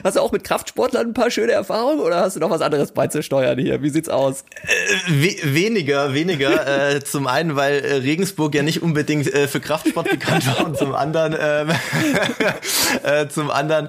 [0.04, 2.92] Hast du auch mit Kraftsportlern ein paar schöne Erfahrungen oder hast du noch was anderes
[2.92, 3.82] beizusteuern hier?
[3.82, 4.44] Wie sieht's aus?
[4.62, 6.94] Äh, weniger, weniger.
[6.94, 10.76] äh, zum einen, weil äh, Regensburg ja nicht unbedingt äh, für Kraftsport bekannt war und
[10.76, 11.70] zum anderen, ähm,
[13.02, 13.88] äh, zum anderen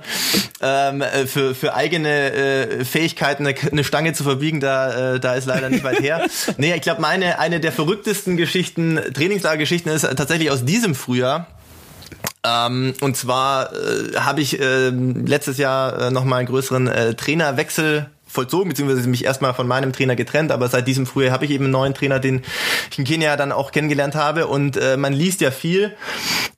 [0.61, 5.69] ähm, äh, für, für eigene äh, Fähigkeiten eine, Stange zu verbiegen, da, da ist leider
[5.69, 6.25] nicht weit her.
[6.57, 11.47] Nee, ich glaube, meine eine der verrücktesten Geschichten, Trainingslagergeschichten ist tatsächlich aus diesem Frühjahr.
[12.43, 18.09] Ähm, und zwar äh, habe ich äh, letztes Jahr äh, nochmal einen größeren äh, Trainerwechsel
[18.37, 21.63] vollzogen, beziehungsweise mich erstmal von meinem Trainer getrennt, aber seit diesem Frühjahr habe ich eben
[21.63, 22.43] einen neuen Trainer, den
[22.91, 25.95] ich in Kenia dann auch kennengelernt habe und äh, man liest ja viel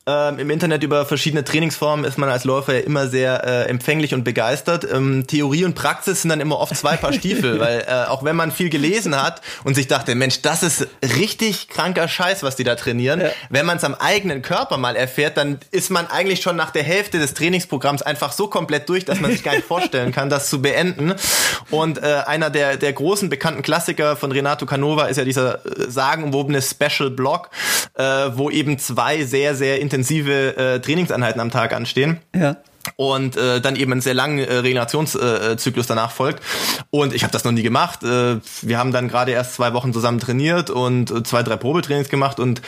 [0.09, 4.13] ähm, im Internet über verschiedene Trainingsformen, ist man als Läufer ja immer sehr äh, empfänglich
[4.13, 4.87] und begeistert.
[4.91, 8.35] Ähm, Theorie und Praxis sind dann immer oft zwei Paar Stiefel, weil äh, auch wenn
[8.35, 12.63] man viel gelesen hat und sich dachte, Mensch, das ist richtig kranker Scheiß, was die
[12.63, 13.29] da trainieren, ja.
[13.49, 16.83] wenn man es am eigenen Körper mal erfährt, dann ist man eigentlich schon nach der
[16.83, 20.49] Hälfte des Trainingsprogramms einfach so komplett durch, dass man sich gar nicht vorstellen kann, das
[20.49, 21.13] zu beenden.
[21.71, 25.89] Und äh, einer der, der großen bekannten Klassiker von Renato Canova ist ja dieser äh,
[25.89, 27.49] sagenumwobene Special Block,
[27.95, 28.03] äh,
[28.34, 32.19] wo eben zwei sehr, sehr intensive äh, Trainingseinheiten am Tag anstehen.
[32.36, 32.58] Ja
[32.95, 36.43] und äh, dann eben einen sehr langen äh, Regenerationszyklus äh, danach folgt.
[36.89, 38.03] Und ich habe das noch nie gemacht.
[38.03, 42.09] Äh, wir haben dann gerade erst zwei Wochen zusammen trainiert und äh, zwei, drei Probetrainings
[42.09, 42.61] gemacht und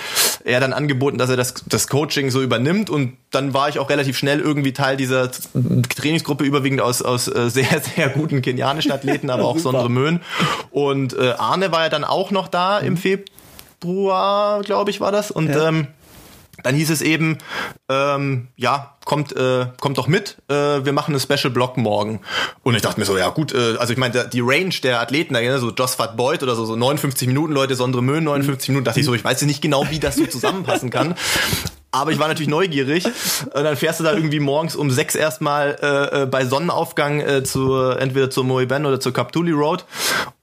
[0.44, 3.90] er dann angeboten, dass er das, das Coaching so übernimmt und dann war ich auch
[3.90, 9.30] relativ schnell irgendwie Teil dieser Trainingsgruppe, überwiegend aus, aus äh, sehr, sehr guten kenianischen Athleten,
[9.30, 10.22] aber auch Sondre Möhn.
[10.72, 15.32] Und äh, Arne war ja dann auch noch da im Februar, glaube ich, war das.
[15.32, 15.70] Und ja.
[15.70, 15.88] ähm,
[16.64, 17.38] dann hieß es eben,
[17.90, 22.22] ähm, ja, kommt, äh, kommt doch mit, äh, wir machen einen Special Block morgen.
[22.64, 25.34] Und ich dachte mir so, ja gut, äh, also ich meine, die Range der Athleten,
[25.34, 29.00] ne, so Josfat Boyd oder so, so 59 Minuten Leute, Sondre Möhn 59 Minuten, dachte
[29.00, 31.16] ich so, ich weiß ja nicht genau, wie das so zusammenpassen kann.
[31.94, 33.06] Aber ich war natürlich neugierig.
[33.06, 37.44] Und dann fährst du da irgendwie morgens um sechs erstmal äh, äh, bei Sonnenaufgang äh,
[37.44, 39.86] zu entweder zur Moiben oder zur Kaptuli Road.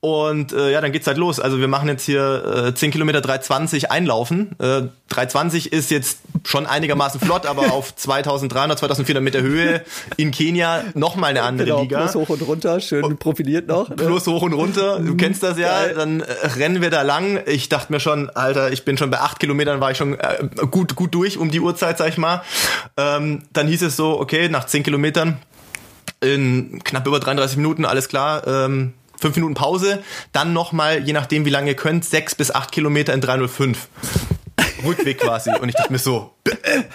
[0.08, 1.40] Und äh, ja, dann geht's halt los.
[1.40, 4.52] Also wir machen jetzt hier äh, 10 Kilometer 320 einlaufen.
[4.58, 9.82] Äh, 320 ist jetzt schon einigermaßen flott, aber auf 2300, 2400 Meter Höhe
[10.16, 11.98] in Kenia nochmal eine andere genau, Liga.
[12.00, 13.88] Plus hoch und runter, schön profiliert noch.
[13.88, 13.96] Ne?
[13.96, 15.68] Plus hoch und runter, du kennst das ja.
[15.68, 15.94] Geil.
[15.94, 16.24] Dann äh,
[16.56, 17.40] rennen wir da lang.
[17.46, 20.48] Ich dachte mir schon, Alter, ich bin schon bei acht Kilometern, war ich schon äh,
[20.70, 22.42] gut, gut durch um die Uhrzeit, sag ich mal.
[22.96, 25.38] Ähm, dann hieß es so, okay, nach 10 Kilometern
[26.20, 30.02] in knapp über 33 Minuten, alles klar, ähm, fünf Minuten Pause,
[30.32, 33.88] dann nochmal, je nachdem wie lange ihr könnt, sechs bis acht Kilometer in 305.
[34.84, 35.50] Rückweg quasi.
[35.60, 36.32] Und ich dachte mir so,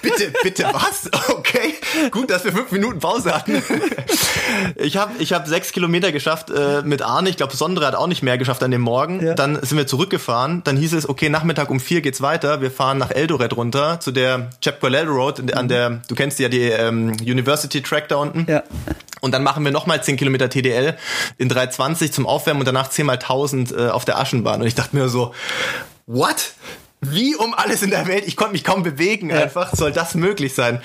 [0.01, 1.09] bitte, bitte, was?
[1.29, 1.73] Okay,
[2.11, 3.61] gut, dass wir fünf Minuten Pause hatten.
[4.75, 7.29] Ich habe ich hab sechs Kilometer geschafft äh, mit Arne.
[7.29, 9.25] Ich glaube, Sondre hat auch nicht mehr geschafft an dem Morgen.
[9.25, 9.33] Ja.
[9.33, 10.63] Dann sind wir zurückgefahren.
[10.63, 12.61] Dann hieß es, okay, Nachmittag um vier geht's weiter.
[12.61, 16.61] Wir fahren nach Eldoret runter zu der Chapqualel Road, an der, du kennst ja die
[16.61, 18.45] ähm, University Track da unten.
[18.49, 18.63] Ja.
[19.21, 20.97] Und dann machen wir nochmal 10 Kilometer TDL
[21.37, 24.61] in 320 zum Aufwärmen und danach 10 mal 1000 äh, auf der Aschenbahn.
[24.61, 25.33] Und ich dachte mir so,
[26.07, 26.53] what?
[27.11, 29.41] Wie um alles in der Welt, ich konnte mich kaum bewegen ja.
[29.41, 30.81] einfach, soll das möglich sein?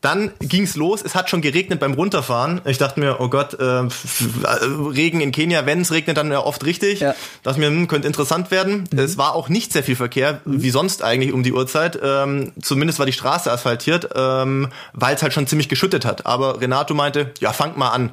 [0.00, 2.60] Dann ging's los, es hat schon geregnet beim Runterfahren.
[2.66, 6.62] Ich dachte mir, oh Gott, äh, Regen in Kenia, wenn es regnet, dann ja oft
[6.66, 7.00] richtig.
[7.00, 7.14] Ja.
[7.42, 8.86] Dachte mir, hm, könnte interessant werden.
[8.92, 8.98] Mhm.
[8.98, 10.62] Es war auch nicht sehr viel Verkehr, mhm.
[10.62, 11.98] wie sonst eigentlich um die Uhrzeit.
[12.02, 16.26] Ähm, zumindest war die Straße asphaltiert, ähm, weil es halt schon ziemlich geschüttet hat.
[16.26, 18.10] Aber Renato meinte, ja, fangt mal an.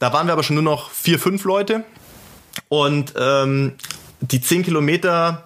[0.00, 1.84] Da waren wir aber schon nur noch vier, fünf Leute.
[2.68, 3.74] Und ähm,
[4.20, 5.44] die zehn Kilometer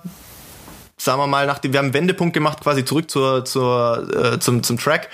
[1.05, 4.63] sagen wir mal, nachdem wir haben einen Wendepunkt gemacht, quasi zurück zur, zur, äh, zum,
[4.63, 5.09] zum Track.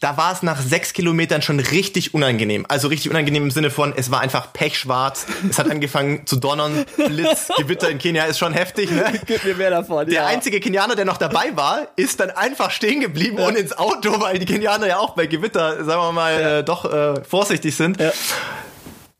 [0.00, 2.66] Da war es nach sechs Kilometern schon richtig unangenehm.
[2.68, 5.26] Also richtig unangenehm im Sinne von, es war einfach pechschwarz.
[5.48, 6.84] Es hat angefangen zu donnern.
[6.96, 8.90] Blitz, Gewitter in Kenia ist schon heftig.
[8.90, 9.20] Ne?
[9.26, 10.06] Gib mir mehr davon.
[10.06, 10.26] Der ja.
[10.26, 13.46] einzige Kenianer, der noch dabei war, ist dann einfach stehen geblieben ja.
[13.46, 16.58] und ins Auto, weil die Kenianer ja auch bei Gewitter, sagen wir mal, ja.
[16.58, 18.00] äh, doch äh, vorsichtig sind.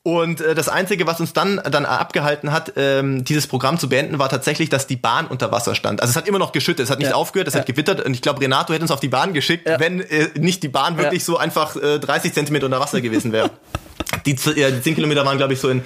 [0.04, 4.18] Und äh, das Einzige, was uns dann, dann abgehalten hat, ähm, dieses Programm zu beenden,
[4.18, 6.00] war tatsächlich, dass die Bahn unter Wasser stand.
[6.00, 7.14] Also es hat immer noch geschüttet, es hat nicht ja.
[7.14, 7.60] aufgehört, es ja.
[7.60, 9.78] hat gewittert und ich glaube, Renato hätte uns auf die Bahn geschickt, ja.
[9.78, 13.50] wenn äh, nicht die Bahn wirklich so einfach äh, 30 Zentimeter unter Wasser gewesen wäre.
[14.26, 15.84] die, äh, die 10 Kilometer waren, glaube ich, so in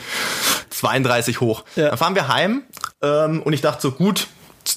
[0.71, 1.65] 32 hoch.
[1.75, 2.63] Dann fahren wir heim
[3.03, 4.29] ähm, und ich dachte so, gut,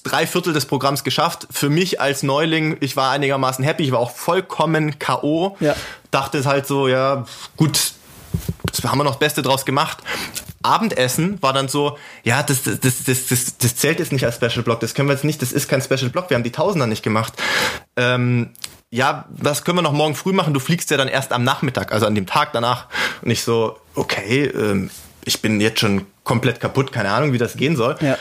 [0.03, 1.47] drei Viertel des Programms geschafft.
[1.49, 5.55] Für mich als Neuling, ich war einigermaßen happy, ich war auch vollkommen K.O.
[5.61, 5.75] Ja.
[6.11, 7.25] Dachte es halt so, ja,
[7.55, 7.93] gut,
[8.65, 9.99] das haben wir noch das Beste draus gemacht.
[10.61, 14.63] Abendessen war dann so, ja, das, das, das, das, das, zählt jetzt nicht als Special
[14.63, 16.85] Block, das können wir jetzt nicht, das ist kein Special Block, wir haben die Tausender
[16.85, 17.33] nicht gemacht.
[17.95, 18.49] Ähm,
[18.91, 20.53] ja, was können wir noch morgen früh machen?
[20.53, 22.87] Du fliegst ja dann erst am Nachmittag, also an dem Tag danach.
[23.21, 24.89] Und ich so, okay, ähm,
[25.25, 27.97] ich bin jetzt schon komplett kaputt, keine Ahnung, wie das gehen soll.
[28.01, 28.17] Ja.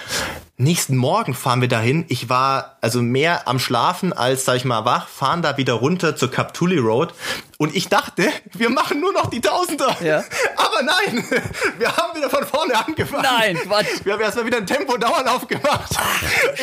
[0.60, 2.04] Nächsten Morgen fahren wir dahin.
[2.08, 6.16] Ich war also mehr am Schlafen als, sag ich mal, wach, fahren da wieder runter
[6.16, 7.14] zur Kaptuli Road
[7.58, 9.96] Und ich dachte, wir machen nur noch die Tausender.
[10.02, 10.24] Ja.
[10.56, 11.24] Aber nein,
[11.78, 13.22] wir haben wieder von vorne angefangen.
[13.22, 14.04] Nein, Quatsch.
[14.04, 15.96] Wir haben erstmal wieder einen Tempo-Dauerlauf gemacht.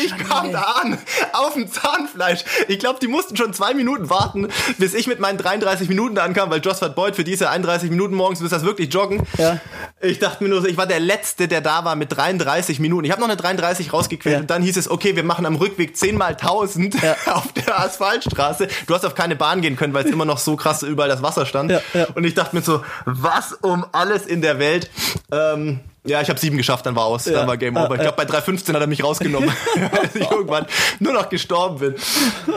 [0.04, 0.98] ich kam da an,
[1.32, 2.44] auf dem Zahnfleisch.
[2.68, 6.26] Ich glaube, die mussten schon zwei Minuten warten, bis ich mit meinen 33 Minuten da
[6.26, 9.26] ankam, weil Josphat Boyd für diese 31 Minuten morgens muss das wirklich joggen.
[9.38, 9.62] Ja.
[10.02, 13.06] Ich dachte mir nur so, ich war der Letzte, der da war mit 33 Minuten.
[13.06, 14.40] Ich habe noch eine 33 rausgequält Ja.
[14.42, 17.16] und dann hieß es, okay, wir machen am Rückweg 10 mal 1000 Ja.
[17.34, 18.68] auf der Asphaltstraße.
[18.88, 21.22] Du hast auf keine Bahn gehen können, weil es immer noch so krass überall das
[21.22, 21.72] Wasser stand.
[21.72, 21.82] Ja.
[22.16, 24.90] Und ich dachte mir so, was um alles in der Welt?
[25.32, 27.96] Ähm, ja, ich habe sieben geschafft, dann war aus, dann war Game Ah, Over.
[27.96, 29.50] Ich glaube, bei 3,15 hat er mich rausgenommen,
[29.92, 30.68] als ich irgendwann
[31.00, 31.96] nur noch gestorben bin.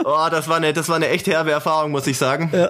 [0.05, 2.51] Oh, das war eine, das war eine echt herbe Erfahrung, muss ich sagen.
[2.53, 2.69] Ja.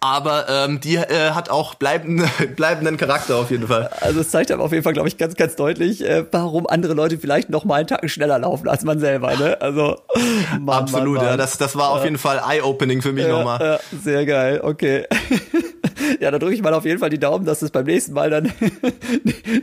[0.00, 3.88] Aber ähm, die äh, hat auch bleibenden, bleibenden Charakter auf jeden Fall.
[4.00, 6.94] Also es zeigt aber auf jeden Fall, glaube ich, ganz, ganz deutlich, äh, warum andere
[6.94, 9.36] Leute vielleicht noch mal einen Tacken schneller laufen als man selber.
[9.36, 9.60] Ne?
[9.60, 10.00] Also
[10.60, 11.32] Mann, Absolut, Mann, Mann.
[11.32, 11.36] ja.
[11.36, 13.60] Das, das war auf jeden Fall eye-opening für mich nochmal.
[13.60, 15.06] Ja, sehr geil, okay.
[16.20, 18.30] Ja, da drücke ich mal auf jeden Fall die Daumen, dass es beim nächsten Mal
[18.30, 18.52] dann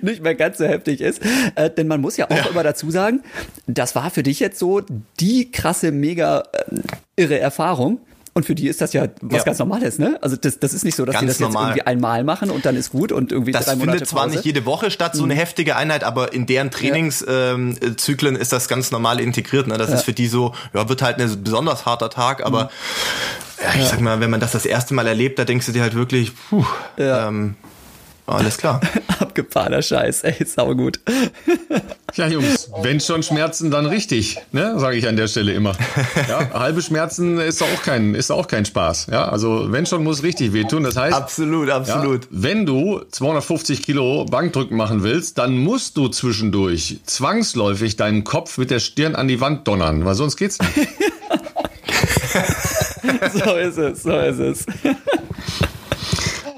[0.02, 1.22] nicht mehr ganz so heftig ist.
[1.56, 3.22] Äh, denn man muss ja auch immer dazu sagen,
[3.68, 4.82] das war für dich jetzt so
[5.20, 6.76] die krasse, mega äh,
[7.16, 8.00] irre Erfahrung.
[8.36, 9.44] Und für die ist das ja was Ja.
[9.44, 10.18] ganz Normales, ne?
[10.22, 11.70] Also das, das ist nicht so, dass die Ganz das jetzt normal.
[11.72, 14.30] irgendwie einmal machen und dann ist gut und irgendwie Das drei Monate findet zwar Pause.
[14.30, 14.36] Mhm.
[14.38, 18.52] nicht jede Woche statt, so eine heftige Einheit, aber in deren Trainingszyklen ähm, Zyklen ist
[18.52, 19.68] das ganz normal integriert.
[19.68, 19.78] Ne?
[19.78, 22.70] Das ist für die so, ja, wird halt ein besonders harter Tag, aber Mhm.
[23.76, 25.84] ja, ich sag mal, wenn man das das erste Mal erlebt, da denkst du dir
[25.84, 26.66] halt wirklich, puh,
[26.98, 27.28] Ja.
[27.28, 27.56] ähm,
[28.26, 28.80] alles klar.
[29.20, 31.00] Abgefahrener Scheiß, ey, sau gut.
[32.16, 34.80] Ja, Jungs, wenn schon Schmerzen, dann richtig, ne?
[34.80, 35.72] Sage ich an der Stelle immer.
[36.30, 39.08] Ja, halbe Schmerzen ist auch kein, ist auch kein Spaß.
[39.12, 40.84] Ja, also wenn schon muss richtig wehtun.
[40.84, 42.28] Das heißt, absolut, ja, absolut.
[42.30, 48.70] wenn du 250 Kilo Bankdrücken machen willst, dann musst du zwischendurch zwangsläufig deinen Kopf mit
[48.70, 50.90] der Stirn an die Wand donnern, weil sonst geht's nicht.
[53.34, 54.66] So ist es, so ist es.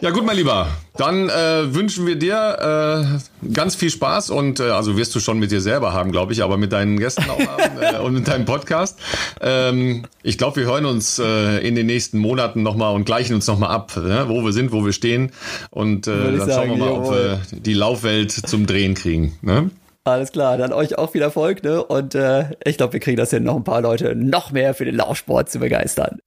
[0.06, 4.66] Ja gut, mein Lieber, dann äh, wünschen wir dir äh, ganz viel Spaß und äh,
[4.66, 7.40] also wirst du schon mit dir selber haben, glaube ich, aber mit deinen Gästen auch
[7.40, 9.00] haben äh, und mit deinem Podcast.
[9.42, 13.48] Ähm, ich glaube, wir hören uns äh, in den nächsten Monaten nochmal und gleichen uns
[13.48, 14.26] nochmal ab, ne?
[14.28, 15.32] wo wir sind, wo wir stehen
[15.72, 19.40] und äh, dann ich schauen wir sagen, mal, ob wir die Laufwelt zum Drehen kriegen.
[19.42, 19.72] Ne?
[20.04, 21.84] Alles klar, dann euch auch viel Erfolg, ne?
[21.84, 24.86] Und äh, ich glaube, wir kriegen das hin, noch ein paar Leute noch mehr für
[24.86, 26.20] den Laufsport zu begeistern.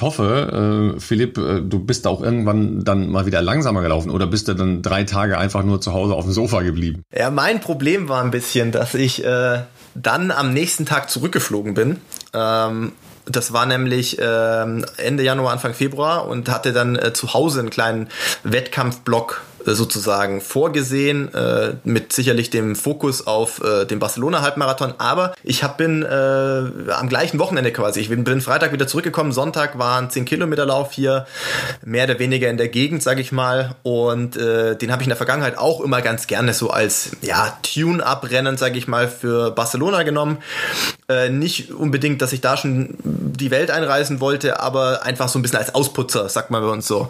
[0.00, 4.26] Ich hoffe, äh, Philipp, äh, du bist auch irgendwann dann mal wieder langsamer gelaufen oder
[4.26, 7.02] bist du dann drei Tage einfach nur zu Hause auf dem Sofa geblieben?
[7.14, 9.58] Ja, mein Problem war ein bisschen, dass ich äh,
[9.94, 11.98] dann am nächsten Tag zurückgeflogen bin.
[12.32, 12.92] Ähm,
[13.26, 17.68] das war nämlich ähm, Ende Januar, Anfang Februar und hatte dann äh, zu Hause einen
[17.68, 18.08] kleinen
[18.42, 24.94] Wettkampfblock sozusagen vorgesehen, äh, mit sicherlich dem Fokus auf äh, den Barcelona-Halbmarathon.
[24.98, 29.32] Aber ich hab, bin äh, am gleichen Wochenende quasi, ich bin, bin Freitag wieder zurückgekommen,
[29.32, 31.26] Sonntag war ein 10-Kilometer-Lauf hier,
[31.84, 33.74] mehr oder weniger in der Gegend, sag ich mal.
[33.82, 37.56] Und äh, den habe ich in der Vergangenheit auch immer ganz gerne so als ja,
[37.62, 40.38] Tune-Up-Rennen, sag ich mal, für Barcelona genommen.
[41.08, 45.42] Äh, nicht unbedingt, dass ich da schon die Welt einreisen wollte, aber einfach so ein
[45.42, 47.08] bisschen als Ausputzer, sagt man bei uns so.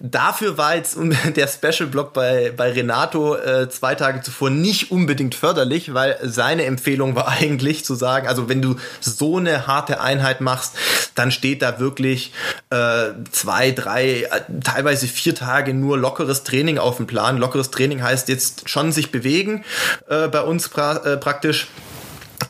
[0.00, 0.96] Dafür war jetzt
[1.36, 1.48] der
[1.84, 7.28] Special-Block bei, bei Renato äh, zwei Tage zuvor nicht unbedingt förderlich, weil seine Empfehlung war
[7.40, 10.74] eigentlich zu sagen, also wenn du so eine harte Einheit machst,
[11.14, 12.32] dann steht da wirklich
[12.70, 17.38] äh, zwei, drei, äh, teilweise vier Tage nur lockeres Training auf dem Plan.
[17.38, 19.64] Lockeres Training heißt jetzt schon sich bewegen,
[20.08, 21.68] äh, bei uns pra äh, praktisch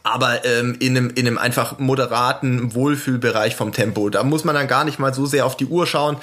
[0.04, 4.10] aber ähm, in, einem, in einem einfach moderaten Wohlfühlbereich vom Tempo.
[4.10, 6.18] Da muss man dann gar nicht mal so sehr auf die Uhr schauen,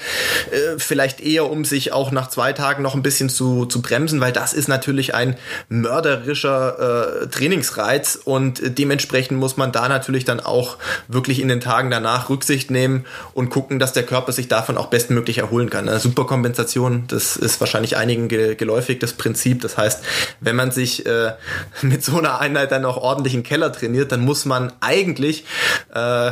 [0.51, 4.21] äh, vielleicht eher um sich auch nach zwei Tagen noch ein bisschen zu, zu bremsen,
[4.21, 5.35] weil das ist natürlich ein
[5.67, 11.89] mörderischer äh, Trainingsreiz und dementsprechend muss man da natürlich dann auch wirklich in den Tagen
[11.89, 15.89] danach Rücksicht nehmen und gucken, dass der Körper sich davon auch bestmöglich erholen kann.
[15.89, 19.61] Eine Superkompensation, das ist wahrscheinlich einigen ge geläufig, das Prinzip.
[19.61, 20.03] Das heißt,
[20.39, 21.31] wenn man sich äh,
[21.81, 25.45] mit so einer Einheit dann auch ordentlich in den Trainiert, dann muss man eigentlich
[25.93, 26.31] äh,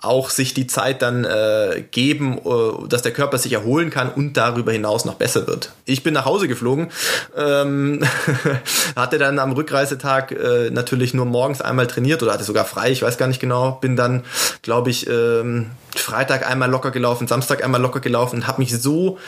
[0.00, 4.36] auch sich die Zeit dann äh, geben, äh, dass der Körper sich erholen kann und
[4.36, 5.72] darüber hinaus noch besser wird.
[5.84, 6.88] Ich bin nach Hause geflogen,
[7.36, 8.02] ähm,
[8.96, 13.02] hatte dann am Rückreisetag äh, natürlich nur morgens einmal trainiert oder hatte sogar frei, ich
[13.02, 14.24] weiß gar nicht genau, bin dann,
[14.62, 19.18] glaube ich, ähm, Freitag einmal locker gelaufen, Samstag einmal locker gelaufen habe mich so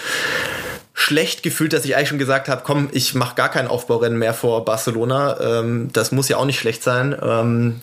[0.98, 4.34] schlecht gefühlt, dass ich eigentlich schon gesagt habe, komm, ich mache gar kein Aufbaurennen mehr
[4.34, 5.60] vor Barcelona.
[5.60, 7.16] Ähm, das muss ja auch nicht schlecht sein.
[7.22, 7.80] Ähm,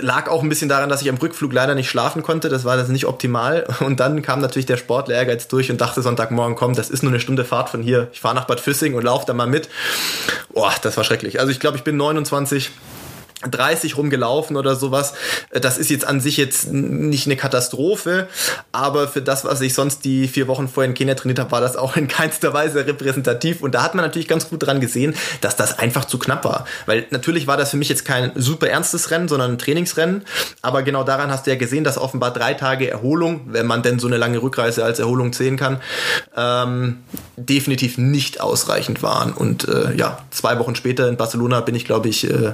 [0.00, 2.48] lag auch ein bisschen daran, dass ich am Rückflug leider nicht schlafen konnte.
[2.48, 3.66] Das war das nicht optimal.
[3.80, 7.10] Und dann kam natürlich der Sportler Ehrgeiz durch und dachte Sonntagmorgen, komm, das ist nur
[7.10, 8.06] eine Stunde Fahrt von hier.
[8.12, 9.68] Ich fahre nach Bad Füssing und laufe da mal mit.
[10.52, 11.40] Boah, das war schrecklich.
[11.40, 12.70] Also ich glaube, ich bin 29
[13.50, 15.14] 30 rumgelaufen oder sowas.
[15.50, 18.28] Äh, das ist jetzt an sich jetzt nicht eine Katastrophe,
[18.72, 21.60] aber für das, was ich sonst die vier Wochen vorher in Kenia trainiert habe, war
[21.60, 23.62] das auch in keinster Weise repräsentativ.
[23.62, 26.66] Und da hat man natürlich ganz gut dran gesehen, dass das einfach zu knapp war.
[26.86, 30.22] Weil natürlich war das für mich jetzt kein super ernstes Rennen, sondern ein Trainingsrennen.
[30.62, 33.98] Aber genau daran hast du ja gesehen, dass offenbar drei Tage Erholung, wenn man denn
[33.98, 35.80] so eine lange Rückreise als Erholung zählen kann,
[36.36, 36.98] ähm,
[37.36, 39.32] definitiv nicht ausreichend waren.
[39.32, 42.52] Und äh, ja, zwei Wochen später in Barcelona bin ich, glaube ich, äh,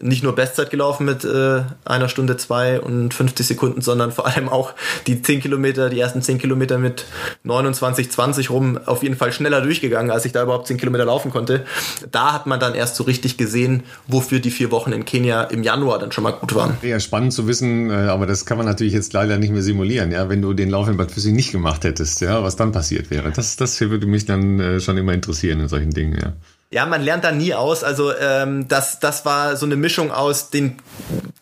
[0.00, 4.48] nicht nur Bestzeit gelaufen mit äh, einer Stunde zwei und 50 Sekunden, sondern vor allem
[4.48, 4.72] auch
[5.06, 7.04] die 10 Kilometer, die ersten 10 Kilometer mit
[7.44, 11.30] 29, 20 rum auf jeden Fall schneller durchgegangen, als ich da überhaupt 10 Kilometer laufen
[11.30, 11.64] konnte.
[12.10, 15.62] Da hat man dann erst so richtig gesehen, wofür die vier Wochen in Kenia im
[15.62, 16.76] Januar dann schon mal gut waren.
[16.82, 20.10] Ja, spannend zu wissen, äh, aber das kann man natürlich jetzt leider nicht mehr simulieren,
[20.12, 23.10] ja, wenn du den Lauf in Bad Füssing nicht gemacht hättest, ja, was dann passiert
[23.10, 23.30] wäre.
[23.30, 26.32] Das, das würde mich dann äh, schon immer interessieren in solchen Dingen, ja.
[26.70, 27.82] Ja, man lernt da nie aus.
[27.82, 30.76] Also ähm, das, das war so eine Mischung aus den,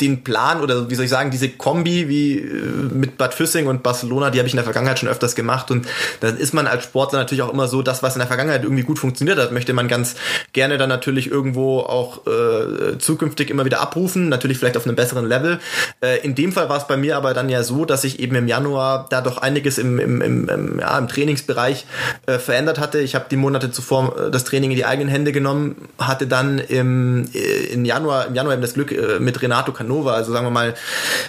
[0.01, 3.83] den Plan oder wie soll ich sagen, diese Kombi wie äh, mit Bad Füssing und
[3.83, 5.71] Barcelona, die habe ich in der Vergangenheit schon öfters gemacht.
[5.71, 5.87] Und
[6.21, 8.83] dann ist man als Sportler natürlich auch immer so, das, was in der Vergangenheit irgendwie
[8.83, 10.17] gut funktioniert hat, möchte man ganz
[10.53, 15.27] gerne dann natürlich irgendwo auch äh, zukünftig immer wieder abrufen, natürlich vielleicht auf einem besseren
[15.27, 15.61] Level.
[16.01, 18.37] Äh, in dem Fall war es bei mir aber dann ja so, dass ich eben
[18.37, 21.87] im Januar da doch einiges im, im, im, im, ja, im Trainingsbereich
[22.27, 23.01] äh, verändert hatte.
[23.01, 26.59] Ich habe die Monate zuvor äh, das Training in die eigenen Hände genommen, hatte dann
[26.59, 30.51] im, äh, im Januar, im Januar eben das Glück mit Renato Canova, also sagen wir
[30.51, 30.74] mal,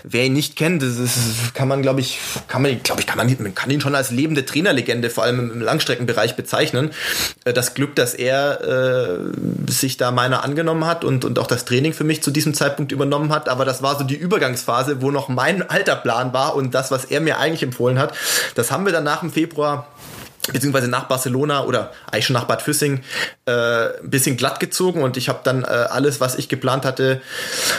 [0.03, 3.17] wer ihn nicht kennt, das ist, kann man, glaube ich, kann man, glaube ich, kann
[3.17, 6.91] man, man kann ihn schon als lebende Trainerlegende, vor allem im Langstreckenbereich bezeichnen.
[7.45, 11.65] Äh, das Glück, dass er äh, sich da meiner angenommen hat und, und auch das
[11.65, 15.11] Training für mich zu diesem Zeitpunkt übernommen hat, aber das war so die Übergangsphase, wo
[15.11, 18.13] noch mein alter Plan war und das, was er mir eigentlich empfohlen hat.
[18.55, 19.87] Das haben wir dann nach dem Februar
[20.51, 23.01] beziehungsweise nach Barcelona oder eigentlich schon nach Bad Füssing
[23.45, 27.21] äh, ein bisschen glatt gezogen und ich habe dann äh, alles, was ich geplant hatte,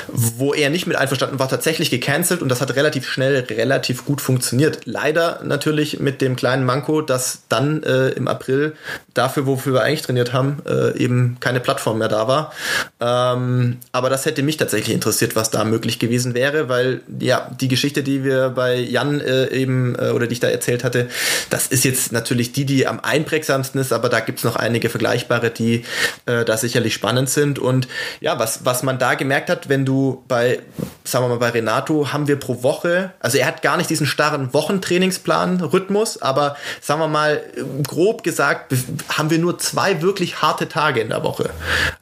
[0.09, 4.21] wo er nicht mit einverstanden war, tatsächlich gecancelt und das hat relativ schnell, relativ gut
[4.21, 4.81] funktioniert.
[4.85, 8.75] Leider natürlich mit dem kleinen Manko, dass dann äh, im April
[9.15, 12.53] dafür, wofür wir eigentlich trainiert haben, äh, eben keine Plattform mehr da war.
[13.01, 17.69] Ähm, aber das hätte mich tatsächlich interessiert, was da möglich gewesen wäre, weil ja, die
[17.69, 21.09] Geschichte, die wir bei Jan äh, eben äh, oder die ich da erzählt hatte,
[21.51, 24.89] das ist jetzt natürlich die, die am einprägsamsten ist, aber da gibt es noch einige
[24.91, 25.85] vergleichbare, die
[26.27, 27.59] äh, da sicherlich spannend sind.
[27.59, 27.89] Und
[28.21, 30.61] ja, was, was man da gemerkt hat, wenn du bei,
[31.05, 34.07] sagen wir mal, bei Renato haben wir pro Woche, also er hat gar nicht diesen
[34.07, 37.43] starren Wochentrainingsplan, Rhythmus, aber sagen wir mal,
[37.87, 38.75] grob gesagt,
[39.09, 41.51] haben wir nur zwei wirklich harte Tage in der Woche.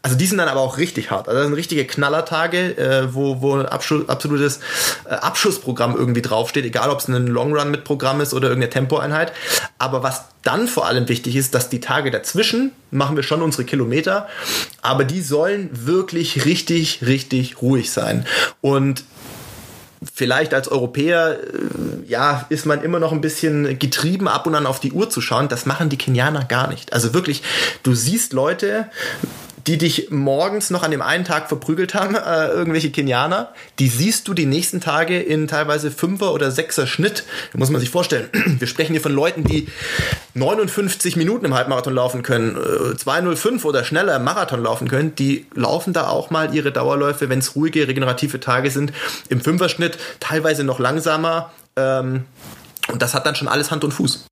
[0.03, 1.29] Also die sind dann aber auch richtig hart.
[1.29, 4.61] Also das sind richtige Knallertage, äh, wo, wo ein absolutes
[5.05, 8.71] äh, Abschussprogramm irgendwie draufsteht, egal ob es ein Long Run mit Programm ist oder irgendeine
[8.71, 9.33] Tempoeinheit.
[9.79, 13.65] Aber was dann vor allem wichtig ist, dass die Tage dazwischen machen wir schon unsere
[13.65, 14.29] Kilometer,
[14.83, 18.27] aber die sollen wirklich richtig, richtig ruhig sein.
[18.61, 19.05] Und
[20.15, 24.67] vielleicht als Europäer, äh, ja, ist man immer noch ein bisschen getrieben, ab und an
[24.67, 25.49] auf die Uhr zu schauen.
[25.49, 26.93] Das machen die Kenianer gar nicht.
[26.93, 27.43] Also wirklich,
[27.83, 28.89] du siehst Leute,
[29.67, 34.29] die dich morgens noch an dem einen Tag verprügelt haben, äh, irgendwelche Kenianer, die siehst
[34.29, 37.25] du die nächsten Tage in teilweise Fünfer- oder Sechser Schnitt.
[37.53, 38.29] Da muss man sich vorstellen.
[38.59, 39.67] Wir sprechen hier von Leuten, die
[40.35, 45.15] 59 Minuten im Halbmarathon laufen können, äh, 205 oder schneller im Marathon laufen können.
[45.17, 48.93] Die laufen da auch mal ihre Dauerläufe, wenn es ruhige, regenerative Tage sind,
[49.29, 51.51] im Fünferschnitt, teilweise noch langsamer.
[51.75, 52.25] Ähm,
[52.89, 54.27] und das hat dann schon alles Hand und Fuß.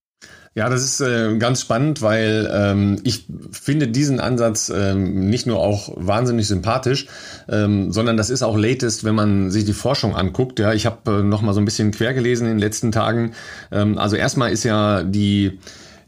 [0.54, 5.58] Ja, das ist äh, ganz spannend, weil ähm, ich finde diesen Ansatz ähm, nicht nur
[5.58, 7.06] auch wahnsinnig sympathisch,
[7.48, 10.60] ähm, sondern das ist auch latest, wenn man sich die Forschung anguckt.
[10.60, 13.32] Ja, ich habe äh, noch mal so ein bisschen quer gelesen in den letzten Tagen.
[13.72, 15.58] Ähm, also erstmal ist ja die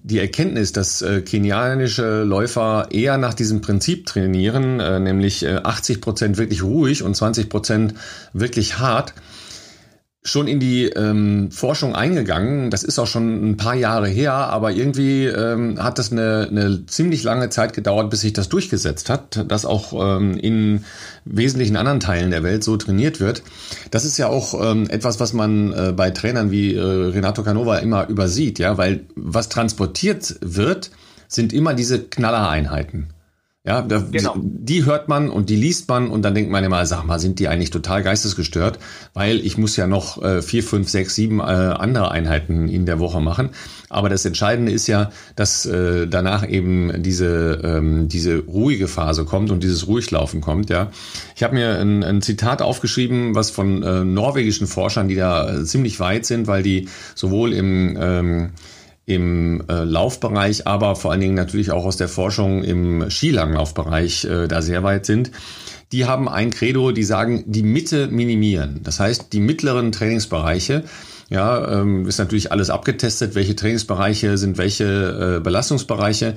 [0.04, 6.00] die Erkenntnis, dass äh, kenianische Läufer eher nach diesem Prinzip trainieren, äh, nämlich äh, 80
[6.00, 7.94] Prozent wirklich ruhig und 20 Prozent
[8.32, 9.14] wirklich hart,
[10.26, 12.70] schon in die ähm, Forschung eingegangen.
[12.70, 16.84] Das ist auch schon ein paar Jahre her, aber irgendwie ähm, hat das eine, eine
[16.86, 20.84] ziemlich lange Zeit gedauert, bis sich das durchgesetzt hat, dass auch ähm, in
[21.24, 23.42] wesentlichen anderen Teilen der Welt so trainiert wird.
[23.92, 27.78] Das ist ja auch ähm, etwas, was man äh, bei Trainern wie äh, Renato Canova
[27.78, 30.90] immer übersieht, ja, weil was transportiert wird,
[31.28, 33.08] sind immer diese Knallereinheiten.
[33.66, 34.34] Ja, da, genau.
[34.36, 37.18] die, die, hört man und die liest man und dann denkt man immer, sag mal,
[37.18, 38.78] sind die eigentlich total geistesgestört?
[39.12, 43.00] Weil ich muss ja noch äh, vier, fünf, sechs, sieben äh, andere Einheiten in der
[43.00, 43.50] Woche machen.
[43.88, 49.50] Aber das Entscheidende ist ja, dass äh, danach eben diese, ähm, diese ruhige Phase kommt
[49.50, 50.70] und dieses Ruhiglaufen kommt.
[50.70, 50.92] Ja,
[51.34, 55.64] Ich habe mir ein, ein Zitat aufgeschrieben, was von äh, norwegischen Forschern, die da äh,
[55.64, 58.50] ziemlich weit sind, weil die sowohl im ähm,
[59.06, 64.48] im äh, Laufbereich, aber vor allen Dingen natürlich auch aus der Forschung im Skilanglaufbereich äh,
[64.48, 65.30] da sehr weit sind.
[65.92, 68.80] die haben ein Credo, die sagen, die Mitte minimieren.
[68.82, 70.82] Das heißt, die mittleren Trainingsbereiche,
[71.30, 76.34] ja, ähm, ist natürlich alles abgetestet, welche Trainingsbereiche sind welche äh, Belastungsbereiche.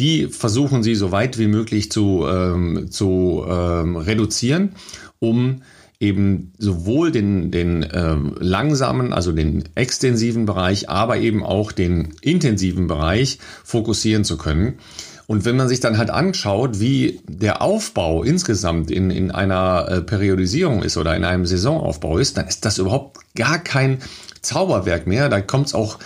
[0.00, 4.74] Die versuchen sie so weit wie möglich zu, ähm, zu ähm, reduzieren,
[5.20, 5.62] um
[6.00, 12.86] eben sowohl den, den äh, langsamen, also den extensiven Bereich, aber eben auch den intensiven
[12.86, 14.78] Bereich fokussieren zu können.
[15.26, 20.00] Und wenn man sich dann halt anschaut, wie der Aufbau insgesamt in, in einer äh,
[20.00, 23.98] Periodisierung ist oder in einem Saisonaufbau ist, dann ist das überhaupt gar kein
[24.40, 25.28] Zauberwerk mehr.
[25.28, 25.98] Da kommt es auch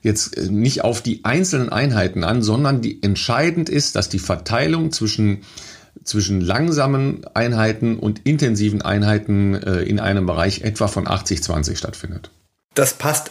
[0.00, 4.92] jetzt äh, nicht auf die einzelnen Einheiten an, sondern die entscheidend ist, dass die Verteilung
[4.92, 5.42] zwischen
[6.04, 12.30] zwischen langsamen Einheiten und intensiven Einheiten äh, in einem Bereich etwa von 80-20 stattfindet.
[12.74, 13.30] Das passt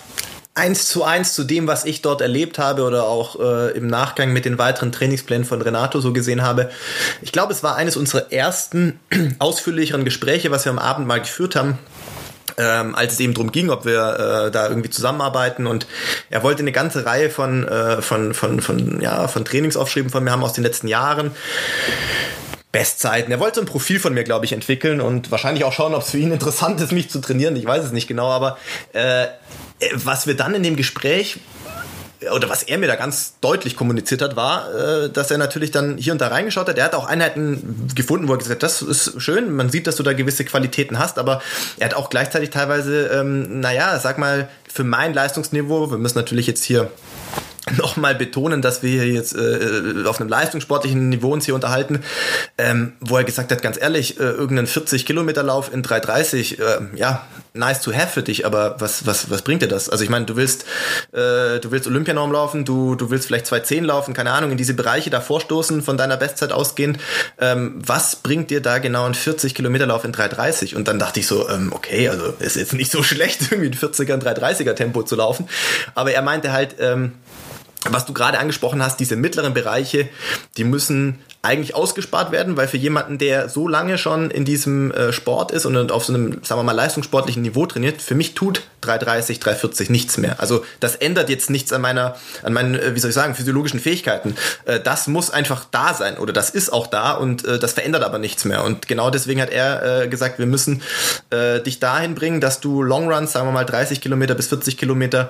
[0.59, 4.33] eins zu eins zu dem, was ich dort erlebt habe oder auch äh, im Nachgang
[4.33, 6.69] mit den weiteren Trainingsplänen von Renato so gesehen habe.
[7.21, 8.99] Ich glaube, es war eines unserer ersten
[9.39, 11.77] ausführlicheren Gespräche, was wir am Abend mal geführt haben.
[12.57, 15.87] Ähm, als es eben darum ging, ob wir äh, da irgendwie zusammenarbeiten und
[16.29, 20.31] er wollte eine ganze Reihe von, äh, von, von, von, ja, von Trainingsaufschrieben von mir
[20.31, 21.31] haben aus den letzten Jahren.
[22.71, 23.31] Bestzeiten.
[23.31, 26.03] Er wollte so ein Profil von mir, glaube ich, entwickeln und wahrscheinlich auch schauen, ob
[26.03, 27.55] es für ihn interessant ist, mich zu trainieren.
[27.55, 28.57] Ich weiß es nicht genau, aber
[28.93, 29.27] äh,
[29.93, 31.39] was wir dann in dem Gespräch
[32.35, 35.97] oder was er mir da ganz deutlich kommuniziert hat, war, äh, dass er natürlich dann
[35.97, 36.77] hier und da reingeschaut hat.
[36.77, 39.95] Er hat auch Einheiten gefunden, wo er gesagt hat, das ist schön, man sieht, dass
[39.95, 41.41] du da gewisse Qualitäten hast, aber
[41.77, 46.45] er hat auch gleichzeitig teilweise, ähm, naja, sag mal, für mein Leistungsniveau, wir müssen natürlich
[46.45, 46.91] jetzt hier
[47.77, 52.03] nochmal betonen, dass wir hier jetzt äh, auf einem leistungssportlichen Niveau uns hier unterhalten,
[52.57, 56.97] ähm, wo er gesagt hat, ganz ehrlich, äh, irgendein 40 Kilometer Lauf in 3,30, äh,
[56.97, 59.89] ja, nice to have für dich, aber was, was, was bringt dir das?
[59.89, 60.63] Also ich meine, du willst,
[61.11, 64.73] äh, du willst Olympianorm laufen, du, du willst vielleicht 2,10 laufen, keine Ahnung, in diese
[64.73, 66.99] Bereiche da vorstoßen, von deiner Bestzeit ausgehend.
[67.39, 70.75] Ähm, was bringt dir da genau ein 40 Kilometer Lauf in 3,30?
[70.75, 73.73] Und dann dachte ich so, ähm, okay, also ist jetzt nicht so schlecht, irgendwie ein
[73.73, 75.47] 40er, ein 3,30er Tempo zu laufen.
[75.95, 77.13] Aber er meinte halt, ähm,
[77.85, 80.09] was du gerade angesprochen hast, diese mittleren Bereiche,
[80.57, 85.13] die müssen eigentlich ausgespart werden, weil für jemanden, der so lange schon in diesem äh,
[85.13, 88.63] Sport ist und auf so einem, sagen wir mal, leistungssportlichen Niveau trainiert, für mich tut
[88.81, 90.41] 330, 340 nichts mehr.
[90.41, 93.79] Also das ändert jetzt nichts an meiner, an meinen, äh, wie soll ich sagen, physiologischen
[93.79, 94.35] Fähigkeiten.
[94.65, 98.03] Äh, das muss einfach da sein oder das ist auch da und äh, das verändert
[98.03, 98.65] aber nichts mehr.
[98.65, 100.81] Und genau deswegen hat er äh, gesagt, wir müssen
[101.29, 105.29] äh, dich dahin bringen, dass du Longruns, sagen wir mal 30 Kilometer bis 40 Kilometer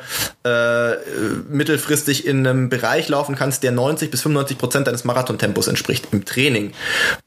[1.50, 6.14] mittelfristig in einem Bereich laufen kannst, der 90 bis 95 Prozent deines Marathontempos entspricht entspricht
[6.14, 6.74] im Training.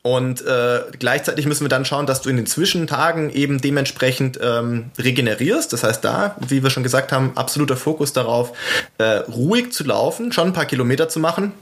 [0.03, 4.91] Und äh, gleichzeitig müssen wir dann schauen, dass du in den Zwischentagen eben dementsprechend ähm,
[4.99, 5.73] regenerierst.
[5.73, 8.53] Das heißt, da, wie wir schon gesagt haben, absoluter Fokus darauf,
[8.99, 11.53] äh, ruhig zu laufen, schon ein paar Kilometer zu machen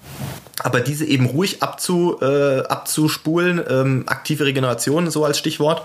[0.62, 5.82] aber diese eben ruhig abzu, äh, abzuspulen, ähm, aktive Regeneration so als Stichwort,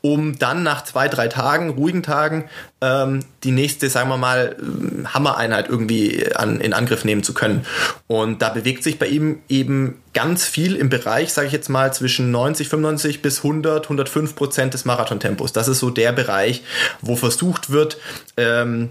[0.00, 2.48] um dann nach zwei, drei Tagen, ruhigen Tagen,
[2.80, 7.66] ähm, die nächste, sagen wir mal, ähm, Hammereinheit irgendwie an, in Angriff nehmen zu können.
[8.06, 11.92] Und da bewegt sich bei ihm eben ganz viel im Bereich, sage ich jetzt mal,
[11.92, 15.52] zwischen 90, 95 bis 100, 105 Prozent des Marathontempos.
[15.52, 16.62] Das ist so der Bereich,
[17.00, 17.98] wo versucht wird,
[18.36, 18.90] ähm,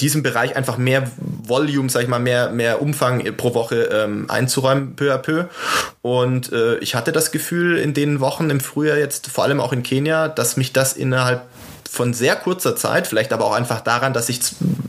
[0.00, 1.10] diesem Bereich einfach mehr
[1.48, 5.44] Volume, sag ich mal, mehr, mehr Umfang pro Woche ähm, einzuräumen, peu à peu.
[6.02, 9.72] Und äh, ich hatte das Gefühl in den Wochen im Frühjahr jetzt, vor allem auch
[9.72, 11.42] in Kenia, dass mich das innerhalb
[11.94, 14.40] von sehr kurzer Zeit, vielleicht aber auch einfach daran, dass ich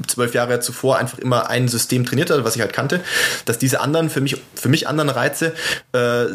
[0.08, 3.00] zwölf Jahre zuvor einfach immer ein System trainiert hatte, was ich halt kannte,
[3.46, 5.54] dass diese anderen, für mich, für mich anderen Reize
[5.94, 6.26] äh,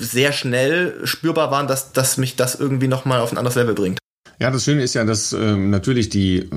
[0.00, 3.98] sehr schnell spürbar waren, dass, dass mich das irgendwie nochmal auf ein anderes Level bringt.
[4.38, 6.48] Ja, das Schöne ist ja, dass ähm, natürlich die äh,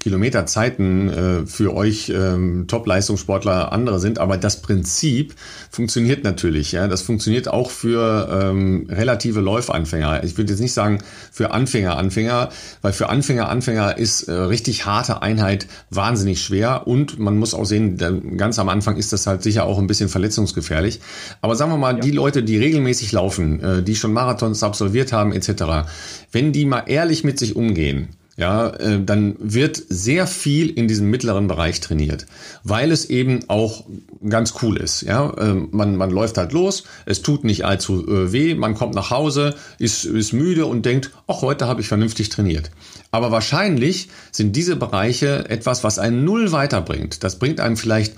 [0.00, 5.36] Kilometerzeiten äh, für euch ähm, Top-Leistungssportler andere sind, aber das Prinzip
[5.70, 6.72] funktioniert natürlich.
[6.72, 10.24] Ja, das funktioniert auch für ähm, relative Läufanfänger.
[10.24, 10.98] Ich würde jetzt nicht sagen
[11.30, 12.48] für Anfänger, Anfänger,
[12.82, 17.66] weil für Anfänger, Anfänger ist äh, richtig harte Einheit wahnsinnig schwer und man muss auch
[17.66, 17.98] sehen,
[18.36, 21.00] ganz am Anfang ist das halt sicher auch ein bisschen verletzungsgefährlich.
[21.40, 22.00] Aber sagen wir mal, ja.
[22.00, 25.86] die Leute, die regelmäßig laufen, äh, die schon Marathons absolviert haben etc.,
[26.32, 28.08] wenn die mal ehrlich mit sich umgehen,
[28.38, 32.26] ja, äh, dann wird sehr viel in diesem mittleren Bereich trainiert,
[32.62, 33.84] weil es eben auch
[34.28, 35.02] ganz cool ist.
[35.02, 38.94] Ja, äh, man, man läuft halt los, es tut nicht allzu äh, weh, man kommt
[38.94, 42.70] nach Hause, ist, ist müde und denkt, ach, heute habe ich vernünftig trainiert.
[43.10, 47.24] Aber wahrscheinlich sind diese Bereiche etwas, was einen null weiterbringt.
[47.24, 48.14] Das bringt einem vielleicht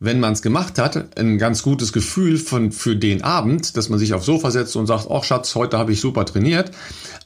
[0.00, 3.98] wenn man es gemacht hat, ein ganz gutes Gefühl von, für den Abend, dass man
[3.98, 6.70] sich aufs Sofa setzt und sagt, ach Schatz, heute habe ich super trainiert.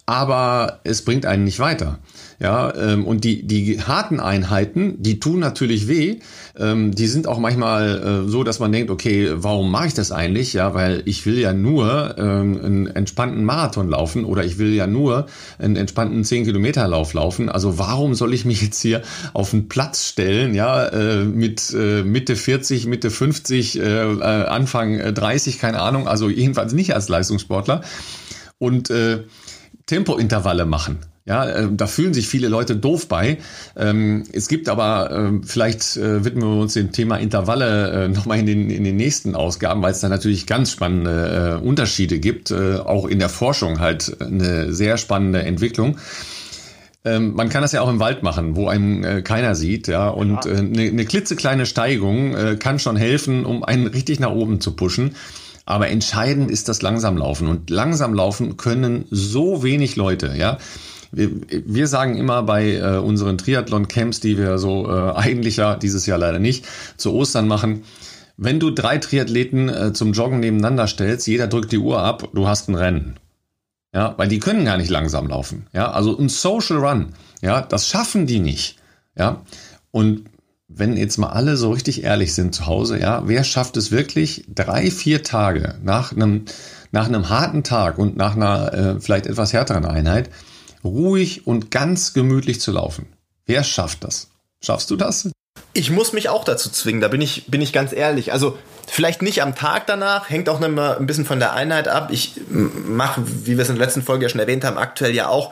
[0.08, 1.98] aber es bringt einen nicht weiter.
[2.40, 6.20] Ja, ähm, und die, die harten Einheiten, die tun natürlich weh.
[6.56, 10.12] Ähm, die sind auch manchmal äh, so, dass man denkt, okay, warum mache ich das
[10.12, 10.52] eigentlich?
[10.52, 14.86] Ja, weil ich will ja nur ähm, einen entspannten Marathon laufen oder ich will ja
[14.86, 15.26] nur
[15.58, 17.48] einen entspannten 10-Kilometer-Lauf laufen.
[17.48, 19.02] Also warum soll ich mich jetzt hier
[19.34, 25.12] auf einen Platz stellen, ja, äh, mit äh, Mitte 40, Mitte 50, äh, äh, Anfang
[25.12, 27.80] 30, keine Ahnung, also jedenfalls nicht als Leistungssportler
[28.58, 29.24] und äh,
[29.86, 30.98] Tempointervalle machen.
[31.28, 33.36] Ja, äh, da fühlen sich viele Leute doof bei.
[33.76, 38.38] Ähm, es gibt aber, äh, vielleicht äh, widmen wir uns dem Thema Intervalle äh, nochmal
[38.38, 42.50] in den, in den nächsten Ausgaben, weil es da natürlich ganz spannende äh, Unterschiede gibt,
[42.50, 45.98] auch in der Forschung halt eine sehr spannende Entwicklung.
[47.04, 50.08] Ähm, man kann das ja auch im Wald machen, wo einem äh, keiner sieht, ja.
[50.08, 54.60] Und äh, eine, eine klitzekleine Steigung äh, kann schon helfen, um einen richtig nach oben
[54.62, 55.14] zu pushen.
[55.66, 57.48] Aber entscheidend ist das Langsamlaufen.
[57.48, 60.56] Und Langsamlaufen können so wenig Leute, ja
[61.10, 66.18] wir, sagen immer bei äh, unseren Triathlon-Camps, die wir so äh, eigentlich ja dieses Jahr
[66.18, 67.82] leider nicht zu Ostern machen,
[68.36, 72.46] wenn du drei Triathleten äh, zum Joggen nebeneinander stellst, jeder drückt die Uhr ab, du
[72.46, 73.16] hast ein Rennen.
[73.94, 75.66] Ja, weil die können gar nicht langsam laufen.
[75.72, 78.76] Ja, also ein Social Run, ja, das schaffen die nicht.
[79.16, 79.42] Ja,
[79.90, 80.24] und
[80.68, 84.44] wenn jetzt mal alle so richtig ehrlich sind zu Hause, ja, wer schafft es wirklich
[84.54, 86.44] drei, vier Tage nach einem,
[86.92, 90.30] nach einem harten Tag und nach einer äh, vielleicht etwas härteren Einheit,
[90.88, 93.06] ruhig und ganz gemütlich zu laufen.
[93.46, 94.28] Wer schafft das?
[94.60, 95.30] Schaffst du das?
[95.72, 98.32] Ich muss mich auch dazu zwingen, da bin ich, bin ich ganz ehrlich.
[98.32, 98.58] Also
[98.90, 102.08] vielleicht nicht am Tag danach, hängt auch immer ein bisschen von der Einheit ab.
[102.10, 105.28] Ich mache, wie wir es in der letzten Folge ja schon erwähnt haben, aktuell ja
[105.28, 105.50] auch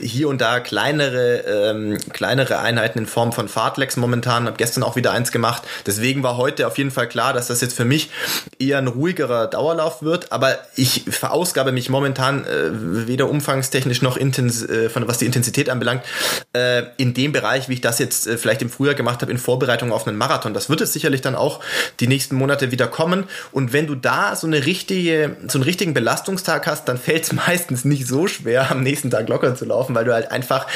[0.00, 4.46] hier und da kleinere, ähm, kleinere Einheiten in Form von Fahrtlex momentan.
[4.46, 5.62] Habe gestern auch wieder eins gemacht.
[5.86, 8.10] Deswegen war heute auf jeden Fall klar, dass das jetzt für mich
[8.58, 10.32] eher ein ruhigerer Dauerlauf wird.
[10.32, 12.70] Aber ich verausgabe mich momentan äh,
[13.06, 16.04] weder umfangstechnisch noch intens, äh, von was die Intensität anbelangt,
[16.52, 19.38] äh, in dem Bereich, wie ich das jetzt äh, vielleicht im Frühjahr gemacht habe in
[19.38, 20.54] Vorbereitung auf einen Marathon.
[20.54, 21.60] Das wird es sicherlich dann auch
[22.00, 23.24] die nächsten Monate wieder kommen.
[23.50, 27.32] Und wenn du da so eine richtige, so einen richtigen Belastungstag hast, dann fällt es
[27.46, 30.66] meistens nicht so schwer, am nächsten Tag locker zu laufen, weil du halt einfach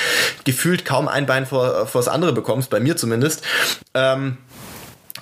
[0.45, 3.43] gefühlt kaum ein Bein vor, vor das andere bekommst, bei mir zumindest.
[3.95, 4.39] Ähm,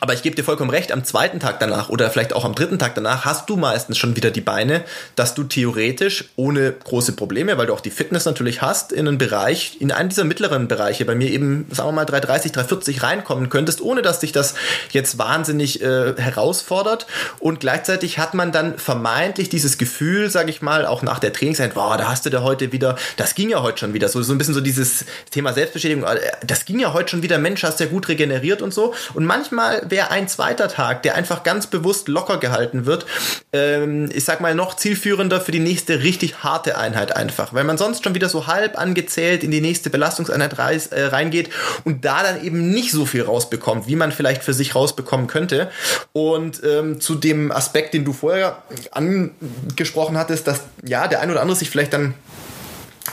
[0.00, 2.78] aber ich gebe dir vollkommen recht, am zweiten Tag danach oder vielleicht auch am dritten
[2.78, 4.84] Tag danach hast du meistens schon wieder die Beine,
[5.16, 9.18] dass du theoretisch ohne große Probleme, weil du auch die Fitness natürlich hast, in einen
[9.18, 13.48] Bereich, in einen dieser mittleren Bereiche, bei mir eben, sagen wir mal, 330, 340 reinkommen
[13.48, 14.54] könntest, ohne dass dich das
[14.90, 17.06] jetzt wahnsinnig äh, herausfordert.
[17.38, 21.74] Und gleichzeitig hat man dann vermeintlich dieses Gefühl, sage ich mal, auch nach der Trainingszeit,
[21.74, 24.32] boah, da hast du da heute wieder, das ging ja heute schon wieder, so, so
[24.32, 27.78] ein bisschen so dieses Thema Selbstbestätigung, äh, das ging ja heute schon wieder, Mensch, hast
[27.80, 28.94] ja gut regeneriert und so.
[29.14, 33.06] Und manchmal wäre ein zweiter Tag, der einfach ganz bewusst locker gehalten wird,
[33.52, 37.54] ähm, ich sag mal, noch zielführender für die nächste richtig harte Einheit einfach.
[37.54, 41.50] Weil man sonst schon wieder so halb angezählt in die nächste Belastungseinheit reis, äh, reingeht
[41.84, 45.70] und da dann eben nicht so viel rausbekommt, wie man vielleicht für sich rausbekommen könnte.
[46.12, 51.40] Und ähm, zu dem Aspekt, den du vorher angesprochen hattest, dass ja, der ein oder
[51.40, 52.14] andere sich vielleicht dann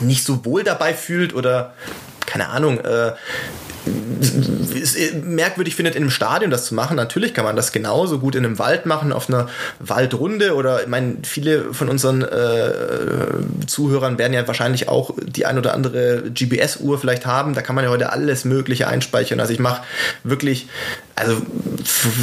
[0.00, 1.74] nicht so wohl dabei fühlt oder
[2.26, 3.12] keine Ahnung, äh,
[5.24, 6.96] merkwürdig findet, in einem Stadion das zu machen.
[6.96, 9.48] Natürlich kann man das genauso gut in einem Wald machen, auf einer
[9.80, 15.58] Waldrunde oder ich meine, viele von unseren äh, Zuhörern werden ja wahrscheinlich auch die ein
[15.58, 17.54] oder andere GPS-Uhr vielleicht haben.
[17.54, 19.40] Da kann man ja heute alles Mögliche einspeichern.
[19.40, 19.82] Also ich mache
[20.24, 20.68] wirklich
[21.14, 21.36] also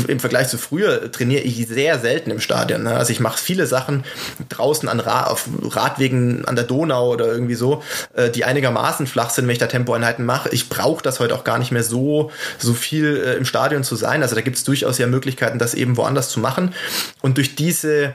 [0.08, 2.84] im Vergleich zu früher trainiere ich sehr selten im Stadion.
[2.84, 2.96] Ne?
[2.96, 4.04] Also ich mache viele Sachen
[4.50, 7.84] draußen an Ra auf Radwegen an der Donau oder irgendwie so,
[8.14, 10.50] äh, die einigermaßen flach sind, wenn ich da Tempoeinheiten mache.
[10.50, 12.30] Ich brauche das heute auch gar nicht mehr so,
[12.60, 14.22] so viel äh, im Stadion zu sein.
[14.22, 16.76] Also da gibt es durchaus ja Möglichkeiten, das eben woanders zu machen.
[17.22, 18.14] Und durch diese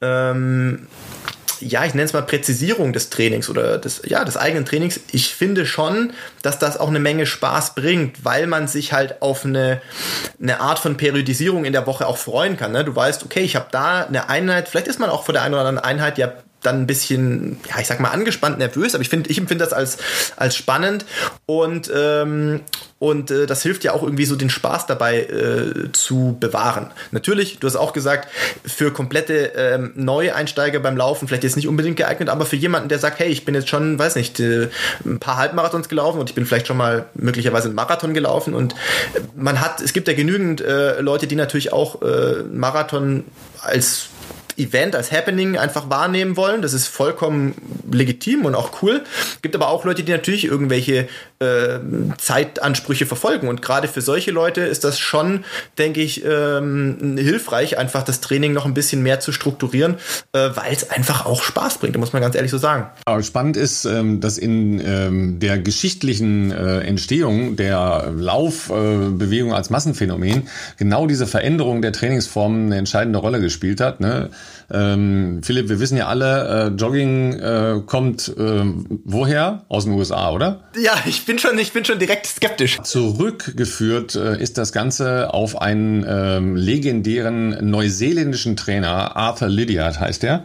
[0.00, 0.86] ähm,
[1.60, 5.00] ja, ich nenne es mal Präzisierung des Trainings oder des, ja, des eigenen Trainings.
[5.10, 6.12] Ich finde schon,
[6.42, 9.80] dass das auch eine Menge Spaß bringt, weil man sich halt auf eine,
[10.40, 12.72] eine Art von Periodisierung in der Woche auch freuen kann.
[12.72, 12.84] Ne?
[12.84, 15.54] Du weißt, okay, ich habe da eine Einheit, vielleicht ist man auch vor der einen
[15.54, 16.32] oder anderen Einheit ja
[16.62, 19.72] dann ein bisschen, ja, ich sag mal, angespannt, nervös, aber ich finde, ich empfinde das
[19.72, 19.98] als,
[20.36, 21.04] als spannend
[21.46, 22.60] und, ähm,
[22.98, 26.92] und äh, das hilft ja auch irgendwie so den Spaß dabei äh, zu bewahren.
[27.12, 28.28] Natürlich, du hast auch gesagt,
[28.64, 32.98] für komplette ähm, Neueinsteiger beim Laufen vielleicht jetzt nicht unbedingt geeignet, aber für jemanden, der
[32.98, 34.68] sagt, hey, ich bin jetzt schon, weiß nicht, äh,
[35.04, 38.74] ein paar Halbmarathons gelaufen und ich bin vielleicht schon mal möglicherweise einen Marathon gelaufen und
[39.36, 43.24] man hat, es gibt ja genügend äh, Leute, die natürlich auch äh, Marathon
[43.60, 44.08] als
[44.56, 46.62] Event, als Happening einfach wahrnehmen wollen.
[46.62, 47.54] Das ist vollkommen
[47.90, 49.02] legitim und auch cool.
[49.42, 51.78] Gibt aber auch Leute, die natürlich irgendwelche äh,
[52.18, 53.48] Zeitansprüche verfolgen.
[53.48, 55.44] Und gerade für solche Leute ist das schon,
[55.78, 59.96] denke ich, ähm, hilfreich, einfach das Training noch ein bisschen mehr zu strukturieren,
[60.32, 62.86] äh, weil es einfach auch Spaß bringt, muss man ganz ehrlich so sagen.
[63.04, 70.48] Aber spannend ist, ähm, dass in ähm, der geschichtlichen äh, Entstehung der Laufbewegung als Massenphänomen
[70.78, 74.00] genau diese Veränderung der Trainingsformen eine entscheidende Rolle gespielt hat.
[74.00, 74.30] Ne?
[74.70, 78.64] Ähm, Philipp, wir wissen ja alle, äh, Jogging äh, kommt äh,
[79.04, 79.64] woher?
[79.68, 80.64] Aus den USA, oder?
[80.80, 82.78] Ja, ich bin schon, ich bin schon direkt skeptisch.
[82.82, 90.44] Zurückgeführt äh, ist das Ganze auf einen ähm, legendären neuseeländischen Trainer, Arthur Lydiard heißt er.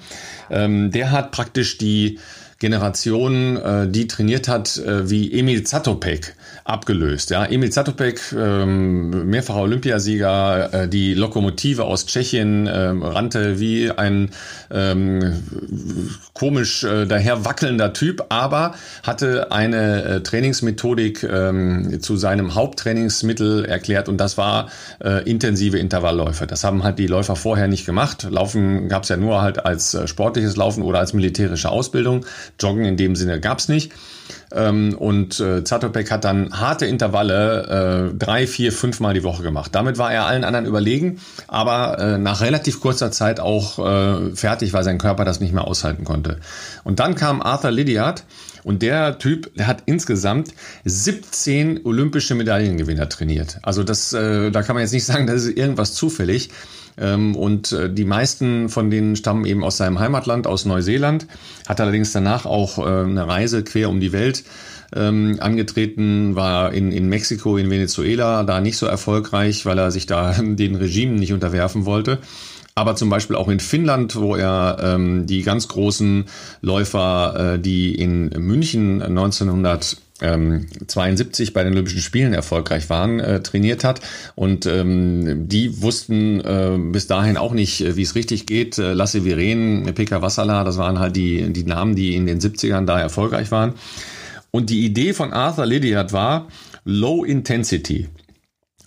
[0.50, 2.20] Ähm, der hat praktisch die
[2.60, 6.36] Generation, äh, die trainiert hat, äh, wie Emil Zatopek
[6.72, 7.30] abgelöst.
[7.30, 14.30] Ja, Emil Zatopek, ähm, mehrfacher Olympiasieger, äh, die Lokomotive aus Tschechien, ähm, rannte wie ein
[14.72, 15.44] ähm,
[16.34, 24.10] komisch äh, daher wackelnder Typ, aber hatte eine äh, Trainingsmethodik ähm, zu seinem Haupttrainingsmittel erklärt
[24.10, 24.70] und das war
[25.04, 26.48] äh, intensive Intervallläufe.
[26.48, 28.28] Das haben halt die Läufer vorher nicht gemacht.
[28.30, 32.26] Laufen gab es ja nur halt als äh, sportliches Laufen oder als militärische Ausbildung.
[32.60, 33.92] Joggen in dem Sinne gab es nicht.
[34.54, 39.44] Ähm, und äh, Zatopek hat dann harte Intervalle äh, drei, vier, fünf Mal die Woche
[39.44, 39.74] gemacht.
[39.74, 44.74] Damit war er allen anderen überlegen, aber äh, nach relativ kurzer Zeit auch äh, fertig,
[44.74, 46.38] weil sein Körper das nicht mehr aushalten konnte.
[46.84, 48.24] Und dann kam Arthur Lydiard
[48.64, 50.54] und der Typ, der hat insgesamt
[50.86, 53.60] 17 olympische Medaillengewinner trainiert.
[53.64, 56.50] Also das, äh, da kann man jetzt nicht sagen, das ist irgendwas zufällig.
[56.98, 61.28] Ähm, und äh, die meisten von denen stammen eben aus seinem Heimatland, aus Neuseeland,
[61.68, 64.44] hat allerdings danach auch äh, eine Reise quer um die Welt
[64.94, 70.06] ähm, angetreten, war in, in Mexiko, in Venezuela da nicht so erfolgreich, weil er sich
[70.06, 72.20] da den Regimen nicht unterwerfen wollte
[72.76, 76.26] aber zum Beispiel auch in Finnland, wo er ähm, die ganz großen
[76.62, 83.84] Läufer, äh, die in München 1900 72 bei den Olympischen Spielen erfolgreich waren, äh, trainiert
[83.84, 84.02] hat.
[84.36, 88.78] Und ähm, die wussten äh, bis dahin auch nicht, äh, wie es richtig geht.
[88.78, 92.86] Äh, Lasse Viren, Pekka Vassala, das waren halt die, die Namen, die in den 70ern
[92.86, 93.74] da erfolgreich waren.
[94.52, 96.48] Und die Idee von Arthur Lydiard war
[96.84, 98.08] Low Intensity.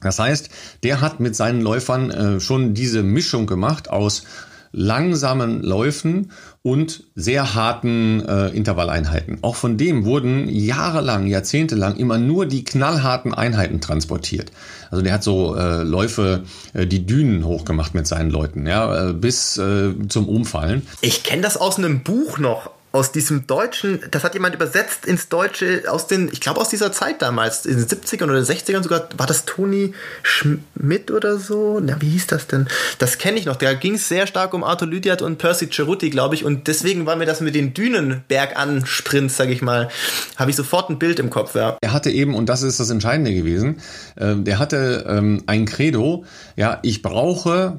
[0.05, 0.51] Das heißt,
[0.85, 4.23] der hat mit seinen Läufern äh, schon diese Mischung gemacht aus
[4.75, 6.33] langsamen Läufen
[6.63, 9.39] und sehr harten äh, Intervalleinheiten.
[9.43, 14.51] Auch von dem wurden jahrelang, jahrzehntelang immer nur die knallharten Einheiten transportiert.
[14.91, 16.43] Also der hat so äh, Läufe,
[16.73, 20.83] äh, die Dünen hochgemacht mit seinen Leuten, ja, äh, bis äh, zum Umfallen.
[21.01, 25.29] Ich kenne das aus einem Buch noch aus diesem Deutschen, das hat jemand übersetzt ins
[25.29, 29.09] Deutsche, aus den, ich glaube aus dieser Zeit damals, in den 70ern oder 60ern sogar,
[29.17, 31.81] war das Toni Schmidt oder so?
[31.83, 32.69] Na, wie hieß das denn?
[33.01, 33.57] Das kenne ich noch.
[33.57, 36.45] Da ging es sehr stark um Arthur Lydiard und Percy Ceruti, glaube ich.
[36.45, 38.85] Und deswegen war mir das mit den Dünen bergan
[39.29, 39.89] sage ich mal,
[40.37, 41.77] habe ich sofort ein Bild im Kopf, ja.
[41.81, 43.81] Er hatte eben, und das ist das Entscheidende gewesen,
[44.15, 46.25] äh, der hatte ähm, ein Credo,
[46.55, 47.77] ja, ich brauche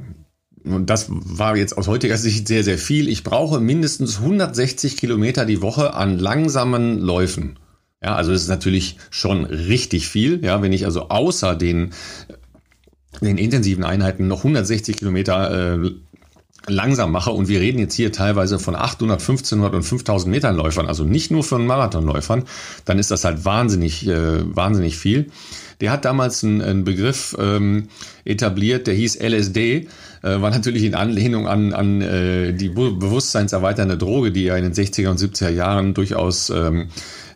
[0.66, 3.08] und das war jetzt aus heutiger Sicht sehr, sehr viel.
[3.08, 7.60] Ich brauche mindestens 160 Kilometer die Woche an langsamen Läufen.
[8.04, 10.44] Ja, also das ist natürlich schon richtig viel.
[10.44, 11.92] Ja, wenn ich also außer den,
[13.22, 15.92] den intensiven Einheiten noch 160 Kilometer äh,
[16.68, 20.88] langsam mache und wir reden jetzt hier teilweise von 800, 1500 und 5000 Metern Läufern,
[20.88, 22.44] also nicht nur von Marathonläufern,
[22.86, 25.32] dann ist das halt wahnsinnig, äh, wahnsinnig viel.
[25.82, 27.90] Der hat damals einen, einen Begriff ähm,
[28.24, 29.88] etabliert, der hieß LSD,
[30.26, 35.10] war natürlich in Anlehnung an, an äh, die bewusstseinserweiternde Droge, die er in den 60er
[35.10, 36.88] und 70er Jahren durchaus ähm,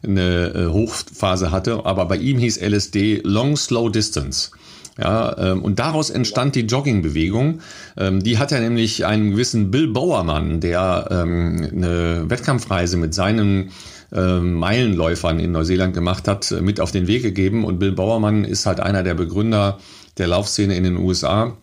[0.04, 1.86] eine äh, Hochphase hatte.
[1.86, 4.52] Aber bei ihm hieß LSD Long Slow Distance.
[4.98, 7.60] Ja, ähm, und daraus entstand die Joggingbewegung.
[7.96, 13.72] Ähm, die hat er nämlich einen gewissen Bill Bowerman, der ähm, eine Wettkampfreise mit seinen
[14.12, 17.64] ähm, Meilenläufern in Neuseeland gemacht hat, mit auf den Weg gegeben.
[17.64, 19.80] Und Bill Bowerman ist halt einer der Begründer
[20.18, 21.56] der Laufszene in den USA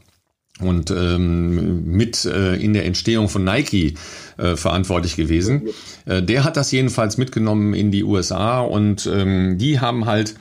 [0.60, 3.94] und ähm, mit äh, in der Entstehung von Nike
[4.38, 5.68] äh, verantwortlich gewesen.
[6.06, 10.34] Äh, der hat das jedenfalls mitgenommen in die USA und ähm, die haben halt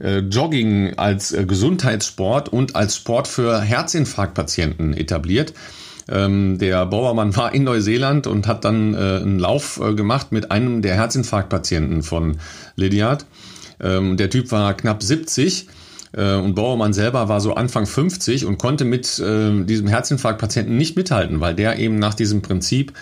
[0.00, 5.52] äh, Jogging als äh, Gesundheitssport und als Sport für Herzinfarktpatienten etabliert.
[6.08, 10.50] Ähm, der Bauermann war in Neuseeland und hat dann äh, einen Lauf äh, gemacht mit
[10.50, 12.38] einem der Herzinfarktpatienten von
[12.76, 13.26] Lydiard.
[13.78, 15.70] Ähm, der Typ war knapp 70 äh,
[16.16, 21.40] und Bauermann selber war so Anfang 50 und konnte mit äh, diesem Herzinfarktpatienten nicht mithalten,
[21.40, 22.92] weil der eben nach diesem Prinzip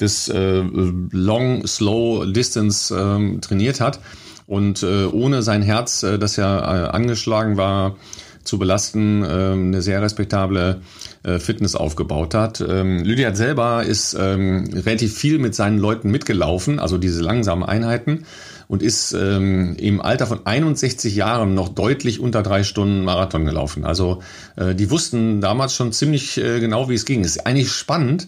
[0.00, 0.62] des äh,
[1.10, 4.00] Long, Slow Distance äh, trainiert hat.
[4.46, 7.96] Und äh, ohne sein Herz, äh, das ja äh, angeschlagen war,
[8.44, 10.82] zu belasten, äh, eine sehr respektable
[11.22, 12.60] äh, Fitness aufgebaut hat.
[12.60, 18.26] Ähm, Lydia selber ist ähm, relativ viel mit seinen Leuten mitgelaufen, also diese langsamen Einheiten
[18.68, 23.84] und ist ähm, im Alter von 61 Jahren noch deutlich unter drei Stunden Marathon gelaufen.
[23.84, 24.22] Also
[24.56, 27.24] äh, die wussten damals schon ziemlich äh, genau, wie es ging.
[27.24, 28.26] Ist eigentlich spannend,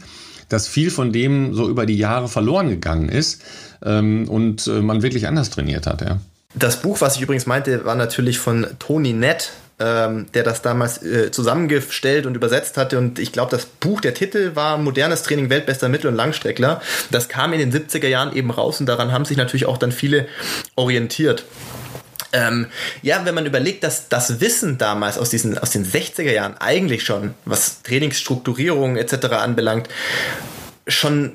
[0.49, 3.43] dass viel von dem so über die Jahre verloren gegangen ist
[3.85, 6.03] ähm, und äh, man wirklich anders trainiert hat.
[6.03, 6.21] Ja.
[6.55, 11.03] Das Buch, was ich übrigens meinte, war natürlich von Tony Nett, ähm, der das damals
[11.03, 12.99] äh, zusammengestellt und übersetzt hatte.
[12.99, 16.81] Und ich glaube, das Buch, der Titel war Modernes Training, Weltbester Mittel- und Langstreckler.
[17.11, 19.93] Das kam in den 70er Jahren eben raus und daran haben sich natürlich auch dann
[19.93, 20.29] viele
[20.77, 21.45] orientiert.
[22.33, 22.67] Ähm,
[23.03, 27.05] ja, wenn man überlegt, dass das Wissen damals aus, diesen, aus den 60er Jahren eigentlich
[27.05, 29.27] schon, was Trainingsstrukturierung etc.
[29.33, 29.89] anbelangt,
[30.89, 31.33] schon,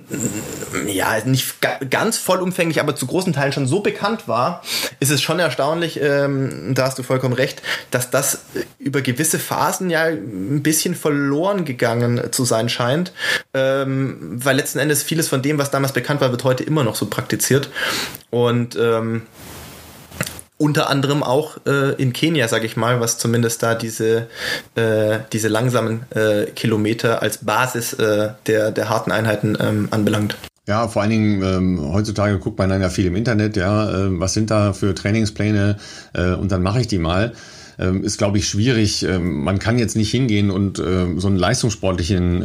[0.88, 1.56] ja, nicht
[1.90, 4.64] ganz vollumfänglich, aber zu großen Teilen schon so bekannt war,
[5.02, 8.46] ist es schon erstaunlich, ähm, da hast du vollkommen recht, dass das
[8.80, 13.12] über gewisse Phasen ja ein bisschen verloren gegangen zu sein scheint,
[13.54, 16.96] ähm, weil letzten Endes vieles von dem, was damals bekannt war, wird heute immer noch
[16.96, 17.70] so praktiziert.
[18.30, 19.24] Und ähm,
[20.62, 24.28] unter anderem auch äh, in Kenia, sage ich mal, was zumindest da diese,
[24.76, 30.38] äh, diese langsamen äh, Kilometer als Basis äh, der, der harten Einheiten ähm, anbelangt.
[30.68, 34.20] Ja, vor allen Dingen ähm, heutzutage guckt man dann ja viel im Internet, ja, äh,
[34.20, 35.78] was sind da für Trainingspläne
[36.14, 37.34] äh, und dann mache ich die mal
[38.04, 39.04] ist, glaube ich, schwierig.
[39.04, 42.42] Ähm, man kann jetzt nicht hingehen und äh, so einen leistungssportlichen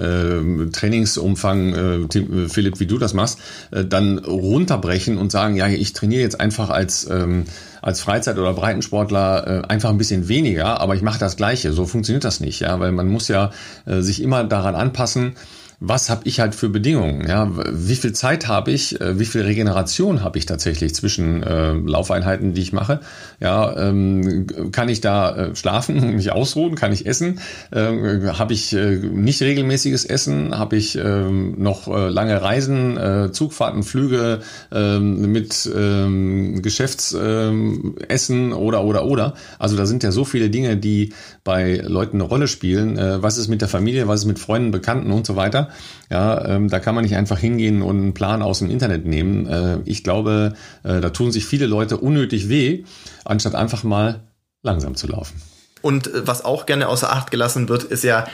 [0.73, 3.39] Trainingsumfang, äh, äh, Philipp, wie du das machst,
[3.71, 7.45] äh, dann runterbrechen und sagen, ja, ich trainiere jetzt einfach als ähm,
[7.83, 11.73] als Freizeit- oder Breitensportler äh, einfach ein bisschen weniger, aber ich mache das Gleiche.
[11.73, 13.53] So funktioniert das nicht, ja, weil man muss ja
[13.85, 15.37] äh, sich immer daran anpassen,
[15.79, 17.29] was habe ich halt für Bedingungen?
[17.29, 18.99] Ja, wie viel Zeit habe ich?
[19.01, 23.01] Äh, wie viel Regeneration habe ich tatsächlich zwischen äh, Laufeinheiten, die ich mache?
[23.41, 26.77] Ja, ähm, kann ich da äh, schlafen, mich ausruhen?
[26.77, 27.41] Kann ich essen?
[27.73, 30.59] Äh, habe ich äh, nicht regelmäßiges Essen?
[30.59, 34.41] Habe ich äh, noch äh, lange Reisen, äh, Zugfahrten, Flüge
[34.73, 39.35] äh, mit äh, Geschäftsessen äh, oder oder oder?
[39.59, 41.13] Also da sind ja so viele Dinge, die
[41.45, 42.99] bei Leuten eine Rolle spielen.
[43.23, 44.09] Was ist mit der Familie?
[44.09, 45.66] Was ist mit Freunden, Bekannten und so weiter?
[46.11, 49.47] Ja, ähm, da kann man nicht einfach hingehen und einen Plan aus dem Internet nehmen.
[49.47, 52.85] Äh, ich glaube, äh, da tun sich viele Leute unnötig weh,
[53.25, 54.21] anstatt einfach mal
[54.63, 55.41] langsam zu laufen.
[55.83, 58.27] Und äh, was auch gerne außer Acht gelassen wird, ist ja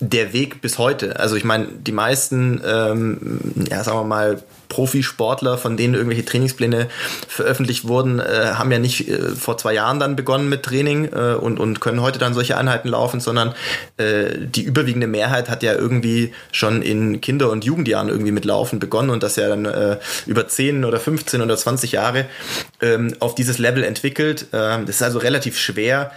[0.00, 1.18] der Weg bis heute.
[1.18, 3.40] Also ich meine, die meisten, ähm,
[3.70, 6.88] ja, sagen wir mal, Profisportler, von denen irgendwelche Trainingspläne
[7.26, 11.34] veröffentlicht wurden, äh, haben ja nicht äh, vor zwei Jahren dann begonnen mit Training äh,
[11.34, 13.54] und, und können heute dann solche Einheiten laufen, sondern
[13.96, 18.78] äh, die überwiegende Mehrheit hat ja irgendwie schon in Kinder- und Jugendjahren irgendwie mit Laufen
[18.78, 22.26] begonnen und das ja dann äh, über 10 oder 15 oder 20 Jahre
[22.82, 24.46] ähm, auf dieses Level entwickelt.
[24.52, 26.12] Ähm, das ist also relativ schwer,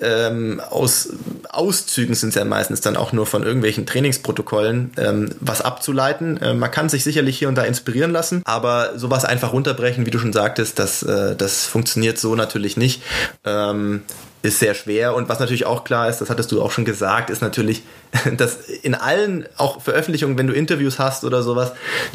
[0.00, 1.10] ähm, aus
[1.48, 6.36] Auszügen sind es ja meistens dann auch nur von irgendwelchen Trainingsprotokollen ähm, was abzuleiten.
[6.38, 10.10] Äh, man kann sich sicherlich hier und da inspirieren lassen, aber sowas einfach runterbrechen, wie
[10.10, 13.02] du schon sagtest, das, äh, das funktioniert so natürlich nicht.
[13.44, 14.02] Ähm,
[14.42, 15.14] ist sehr schwer.
[15.14, 17.82] Und was natürlich auch klar ist, das hattest du auch schon gesagt, ist natürlich,
[18.36, 21.72] dass in allen auch Veröffentlichungen, wenn du Interviews hast oder sowas,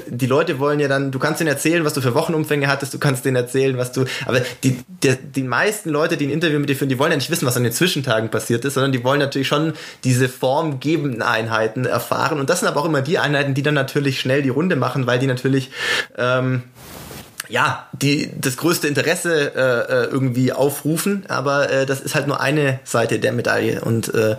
[0.08, 3.00] die Leute wollen ja dann, du kannst denen erzählen, was du für Wochenumfänge hattest, du
[3.00, 6.70] kannst denen erzählen, was du, aber die, die, die meisten Leute, die ein Interview mit
[6.70, 9.04] dir führen, die wollen ja nicht wissen, was an den Zwischentagen passiert ist, sondern die
[9.04, 9.74] wollen natürlich schon
[10.04, 12.40] diese formgebenden Einheiten erfahren.
[12.40, 15.06] Und das sind aber auch immer die Einheiten, die dann natürlich schnell die Runde machen,
[15.08, 15.72] weil die natürlich,
[16.18, 16.64] ähm,
[17.50, 22.40] ja, die das größte Interesse äh, äh, irgendwie aufrufen, aber äh, das ist halt nur
[22.40, 24.36] eine Seite der Medaille und äh,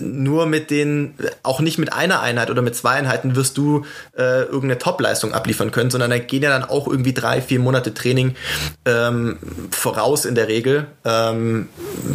[0.00, 3.84] nur mit den, auch nicht mit einer Einheit oder mit zwei Einheiten wirst du
[4.16, 7.94] äh, irgendeine Topleistung abliefern können, sondern da gehen ja dann auch irgendwie drei, vier Monate
[7.94, 8.34] Training
[8.84, 9.38] ähm,
[9.70, 10.86] voraus in der Regel.
[11.04, 11.68] Ähm,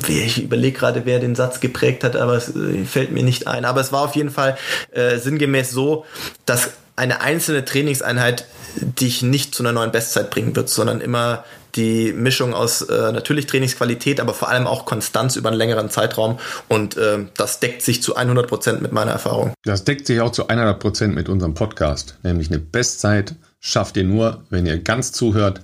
[0.08, 3.66] ich überlege gerade, wer den Satz geprägt hat, aber es äh, fällt mir nicht ein.
[3.66, 4.58] Aber es war auf jeden Fall
[4.92, 6.06] äh, sinngemäß so,
[6.46, 8.46] dass eine einzelne Trainingseinheit
[8.76, 11.44] dich nicht zu einer neuen Bestzeit bringen wird, sondern immer
[11.76, 16.40] die Mischung aus äh, natürlich Trainingsqualität, aber vor allem auch Konstanz über einen längeren Zeitraum.
[16.68, 19.54] Und äh, das deckt sich zu 100 Prozent mit meiner Erfahrung.
[19.64, 22.18] Das deckt sich auch zu 100 Prozent mit unserem Podcast.
[22.24, 25.62] Nämlich eine Bestzeit schafft ihr nur, wenn ihr ganz zuhört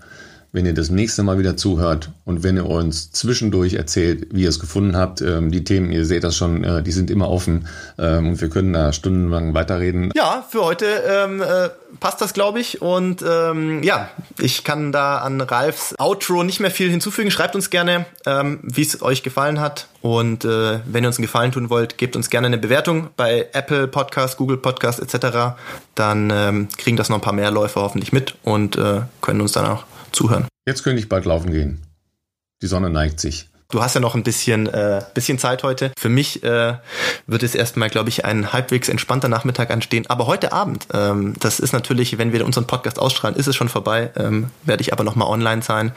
[0.51, 4.49] wenn ihr das nächste Mal wieder zuhört und wenn ihr uns zwischendurch erzählt, wie ihr
[4.49, 5.21] es gefunden habt.
[5.21, 7.67] Ähm, die Themen, ihr seht das schon, äh, die sind immer offen
[7.99, 10.11] ähm, und wir können da stundenlang weiterreden.
[10.15, 11.69] Ja, für heute ähm, äh,
[11.99, 12.81] passt das, glaube ich.
[12.81, 17.29] Und ähm, ja, ich kann da an Ralfs Outro nicht mehr viel hinzufügen.
[17.29, 19.87] Schreibt uns gerne, ähm, wie es euch gefallen hat.
[20.01, 23.47] Und äh, wenn ihr uns einen Gefallen tun wollt, gebt uns gerne eine Bewertung bei
[23.53, 25.59] Apple Podcast, Google Podcast etc.
[25.93, 29.51] Dann ähm, kriegen das noch ein paar mehr Läufer hoffentlich mit und äh, können uns
[29.51, 30.47] dann auch zuhören.
[30.67, 31.81] Jetzt könnte ich bald laufen gehen.
[32.61, 33.49] Die Sonne neigt sich.
[33.71, 35.91] Du hast ja noch ein bisschen, äh, bisschen Zeit heute.
[35.95, 36.73] Für mich äh,
[37.27, 40.05] wird es erstmal, glaube ich, ein halbwegs entspannter Nachmittag anstehen.
[40.07, 43.69] Aber heute Abend, ähm, das ist natürlich, wenn wir unseren Podcast ausstrahlen, ist es schon
[43.69, 44.09] vorbei.
[44.15, 45.91] Ähm, werde ich aber nochmal online sein.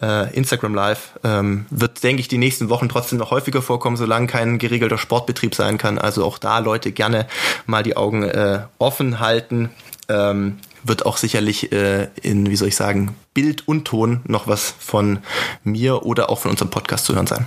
[0.00, 4.26] Äh, Instagram Live ähm, wird, denke ich, die nächsten Wochen trotzdem noch häufiger vorkommen, solange
[4.26, 5.98] kein geregelter Sportbetrieb sein kann.
[5.98, 7.26] Also auch da Leute gerne
[7.66, 9.68] mal die Augen äh, offen halten.
[10.08, 14.74] Ähm, wird auch sicherlich äh, in, wie soll ich sagen, Bild und Ton noch was
[14.78, 15.20] von
[15.64, 17.46] mir oder auch von unserem Podcast zu hören sein.